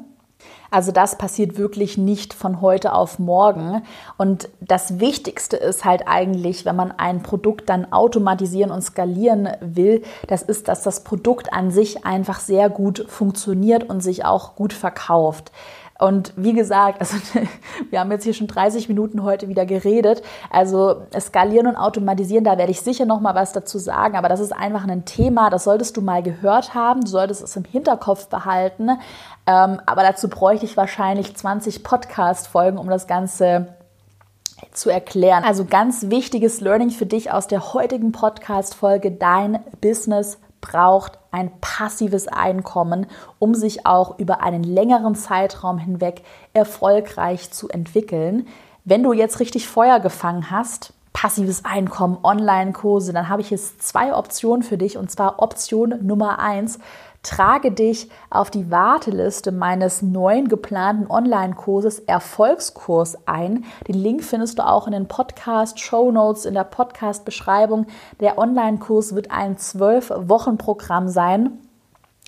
Also 0.76 0.92
das 0.92 1.16
passiert 1.16 1.56
wirklich 1.56 1.96
nicht 1.96 2.34
von 2.34 2.60
heute 2.60 2.92
auf 2.92 3.18
morgen. 3.18 3.80
Und 4.18 4.50
das 4.60 5.00
Wichtigste 5.00 5.56
ist 5.56 5.86
halt 5.86 6.02
eigentlich, 6.04 6.66
wenn 6.66 6.76
man 6.76 6.92
ein 6.92 7.22
Produkt 7.22 7.70
dann 7.70 7.90
automatisieren 7.94 8.70
und 8.70 8.82
skalieren 8.82 9.48
will, 9.62 10.02
das 10.26 10.42
ist, 10.42 10.68
dass 10.68 10.82
das 10.82 11.02
Produkt 11.02 11.50
an 11.54 11.70
sich 11.70 12.04
einfach 12.04 12.40
sehr 12.40 12.68
gut 12.68 13.06
funktioniert 13.08 13.88
und 13.88 14.02
sich 14.02 14.26
auch 14.26 14.54
gut 14.54 14.74
verkauft. 14.74 15.50
Und 15.98 16.34
wie 16.36 16.52
gesagt, 16.52 17.00
also 17.00 17.16
wir 17.90 18.00
haben 18.00 18.10
jetzt 18.10 18.24
hier 18.24 18.34
schon 18.34 18.48
30 18.48 18.88
Minuten 18.88 19.22
heute 19.22 19.48
wieder 19.48 19.64
geredet. 19.64 20.22
Also 20.50 21.06
skalieren 21.18 21.66
und 21.66 21.76
automatisieren, 21.76 22.44
da 22.44 22.58
werde 22.58 22.70
ich 22.70 22.82
sicher 22.82 23.06
noch 23.06 23.20
mal 23.20 23.34
was 23.34 23.52
dazu 23.52 23.78
sagen. 23.78 24.16
Aber 24.16 24.28
das 24.28 24.40
ist 24.40 24.52
einfach 24.52 24.86
ein 24.86 25.04
Thema, 25.06 25.48
das 25.48 25.64
solltest 25.64 25.96
du 25.96 26.02
mal 26.02 26.22
gehört 26.22 26.74
haben. 26.74 27.00
Du 27.00 27.08
solltest 27.08 27.42
es 27.42 27.56
im 27.56 27.64
Hinterkopf 27.64 28.28
behalten. 28.28 28.90
Ähm, 29.46 29.80
aber 29.86 30.02
dazu 30.02 30.28
bräuchte 30.28 30.66
ich 30.66 30.76
wahrscheinlich 30.76 31.36
20 31.36 31.84
Podcast-Folgen, 31.84 32.78
um 32.78 32.88
das 32.88 33.06
Ganze 33.06 33.74
zu 34.72 34.90
erklären. 34.90 35.44
Also 35.44 35.64
ganz 35.64 36.10
wichtiges 36.10 36.60
Learning 36.60 36.90
für 36.90 37.06
dich 37.06 37.30
aus 37.30 37.46
der 37.46 37.74
heutigen 37.74 38.12
Podcast-Folge. 38.12 39.12
Dein 39.12 39.60
Business 39.80 40.38
braucht 40.60 41.18
ein 41.30 41.52
passives 41.60 42.26
Einkommen, 42.28 43.06
um 43.38 43.54
sich 43.54 43.86
auch 43.86 44.18
über 44.18 44.42
einen 44.42 44.64
längeren 44.64 45.14
Zeitraum 45.14 45.78
hinweg 45.78 46.22
erfolgreich 46.54 47.50
zu 47.52 47.68
entwickeln. 47.68 48.48
Wenn 48.84 49.02
du 49.02 49.12
jetzt 49.12 49.40
richtig 49.40 49.68
Feuer 49.68 50.00
gefangen 50.00 50.50
hast, 50.50 50.92
passives 51.12 51.64
Einkommen, 51.64 52.18
Online-Kurse, 52.22 53.12
dann 53.12 53.28
habe 53.28 53.42
ich 53.42 53.50
jetzt 53.50 53.82
zwei 53.82 54.14
Optionen 54.14 54.62
für 54.62 54.76
dich. 54.76 54.96
Und 54.98 55.10
zwar 55.10 55.42
Option 55.42 55.94
Nummer 56.02 56.38
eins, 56.38 56.78
trage 57.26 57.72
dich 57.72 58.08
auf 58.30 58.50
die 58.50 58.70
Warteliste 58.70 59.50
meines 59.50 60.00
neuen 60.00 60.48
geplanten 60.48 61.10
Online-Kurses 61.10 61.98
Erfolgskurs 62.00 63.18
ein. 63.26 63.64
Den 63.88 63.96
Link 63.96 64.22
findest 64.22 64.58
du 64.58 64.66
auch 64.66 64.86
in 64.86 64.92
den 64.92 65.08
Podcast-Show 65.08 66.12
Notes, 66.12 66.44
in 66.44 66.54
der 66.54 66.64
Podcast-Beschreibung. 66.64 67.86
Der 68.20 68.38
Online-Kurs 68.38 69.14
wird 69.14 69.30
ein 69.30 69.58
zwölf-Wochen-Programm 69.58 71.08
sein 71.08 71.58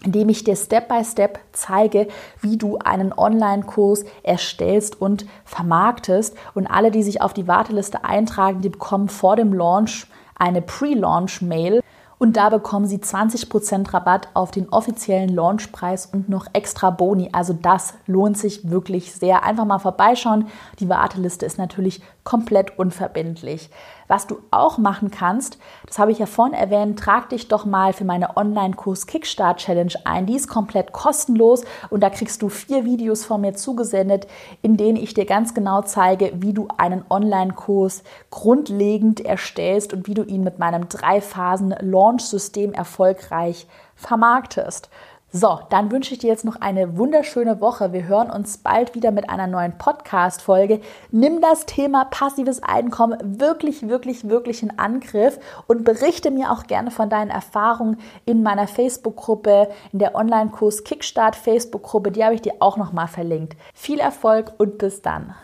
indem 0.04 0.28
ich 0.28 0.44
dir 0.44 0.54
Step 0.54 0.86
by 0.86 1.04
Step 1.04 1.40
zeige, 1.50 2.06
wie 2.40 2.56
du 2.56 2.78
einen 2.78 3.12
Online-Kurs 3.12 4.04
erstellst 4.22 5.00
und 5.00 5.26
vermarktest. 5.44 6.36
Und 6.54 6.68
alle, 6.68 6.92
die 6.92 7.02
sich 7.02 7.20
auf 7.20 7.32
die 7.32 7.48
Warteliste 7.48 8.04
eintragen, 8.04 8.60
die 8.60 8.68
bekommen 8.68 9.08
vor 9.08 9.34
dem 9.34 9.52
Launch 9.52 10.06
eine 10.36 10.62
Pre-Launch-Mail 10.62 11.80
und 12.18 12.36
da 12.36 12.48
bekommen 12.48 12.86
Sie 12.86 12.98
20% 12.98 13.94
Rabatt 13.94 14.28
auf 14.34 14.50
den 14.50 14.68
offiziellen 14.68 15.28
Launchpreis 15.28 16.06
und 16.06 16.28
noch 16.28 16.46
extra 16.52 16.90
Boni. 16.90 17.30
Also 17.32 17.52
das 17.52 17.94
lohnt 18.06 18.36
sich 18.36 18.68
wirklich 18.68 19.12
sehr. 19.12 19.44
Einfach 19.44 19.64
mal 19.64 19.78
vorbeischauen. 19.78 20.46
Die 20.80 20.88
Warteliste 20.88 21.46
ist 21.46 21.58
natürlich 21.58 22.02
komplett 22.28 22.78
unverbindlich. 22.78 23.70
Was 24.06 24.26
du 24.26 24.36
auch 24.50 24.76
machen 24.76 25.10
kannst, 25.10 25.56
das 25.86 25.98
habe 25.98 26.12
ich 26.12 26.18
ja 26.18 26.26
vorhin 26.26 26.52
erwähnt, 26.52 26.98
trag 26.98 27.30
dich 27.30 27.48
doch 27.48 27.64
mal 27.64 27.94
für 27.94 28.04
meine 28.04 28.36
Online-Kurs 28.36 29.06
Kickstart 29.06 29.60
Challenge 29.60 29.94
ein. 30.04 30.26
Die 30.26 30.36
ist 30.36 30.46
komplett 30.46 30.92
kostenlos 30.92 31.64
und 31.88 32.02
da 32.02 32.10
kriegst 32.10 32.42
du 32.42 32.50
vier 32.50 32.84
Videos 32.84 33.24
von 33.24 33.40
mir 33.40 33.54
zugesendet, 33.54 34.26
in 34.60 34.76
denen 34.76 34.98
ich 34.98 35.14
dir 35.14 35.24
ganz 35.24 35.54
genau 35.54 35.80
zeige, 35.80 36.30
wie 36.34 36.52
du 36.52 36.68
einen 36.76 37.02
Online-Kurs 37.08 38.02
grundlegend 38.28 39.20
erstellst 39.24 39.94
und 39.94 40.06
wie 40.06 40.14
du 40.14 40.22
ihn 40.22 40.44
mit 40.44 40.58
meinem 40.58 40.90
Drei-Phasen-Launch-System 40.90 42.74
erfolgreich 42.74 43.66
vermarktest. 43.94 44.90
So, 45.30 45.60
dann 45.68 45.90
wünsche 45.92 46.14
ich 46.14 46.20
dir 46.20 46.28
jetzt 46.28 46.46
noch 46.46 46.56
eine 46.62 46.96
wunderschöne 46.96 47.60
Woche. 47.60 47.92
Wir 47.92 48.08
hören 48.08 48.30
uns 48.30 48.56
bald 48.56 48.94
wieder 48.94 49.10
mit 49.10 49.28
einer 49.28 49.46
neuen 49.46 49.76
Podcast-Folge. 49.76 50.80
Nimm 51.10 51.42
das 51.42 51.66
Thema 51.66 52.06
passives 52.06 52.62
Einkommen 52.62 53.18
wirklich, 53.22 53.86
wirklich, 53.90 54.30
wirklich 54.30 54.62
in 54.62 54.78
Angriff 54.78 55.38
und 55.66 55.84
berichte 55.84 56.30
mir 56.30 56.50
auch 56.50 56.62
gerne 56.62 56.90
von 56.90 57.10
deinen 57.10 57.30
Erfahrungen 57.30 57.98
in 58.24 58.42
meiner 58.42 58.66
Facebook-Gruppe, 58.66 59.68
in 59.92 59.98
der 59.98 60.14
Online-Kurs 60.14 60.84
Kickstart 60.84 61.36
Facebook-Gruppe. 61.36 62.10
Die 62.10 62.24
habe 62.24 62.34
ich 62.34 62.40
dir 62.40 62.54
auch 62.60 62.78
nochmal 62.78 63.08
verlinkt. 63.08 63.54
Viel 63.74 63.98
Erfolg 63.98 64.54
und 64.56 64.78
bis 64.78 65.02
dann. 65.02 65.34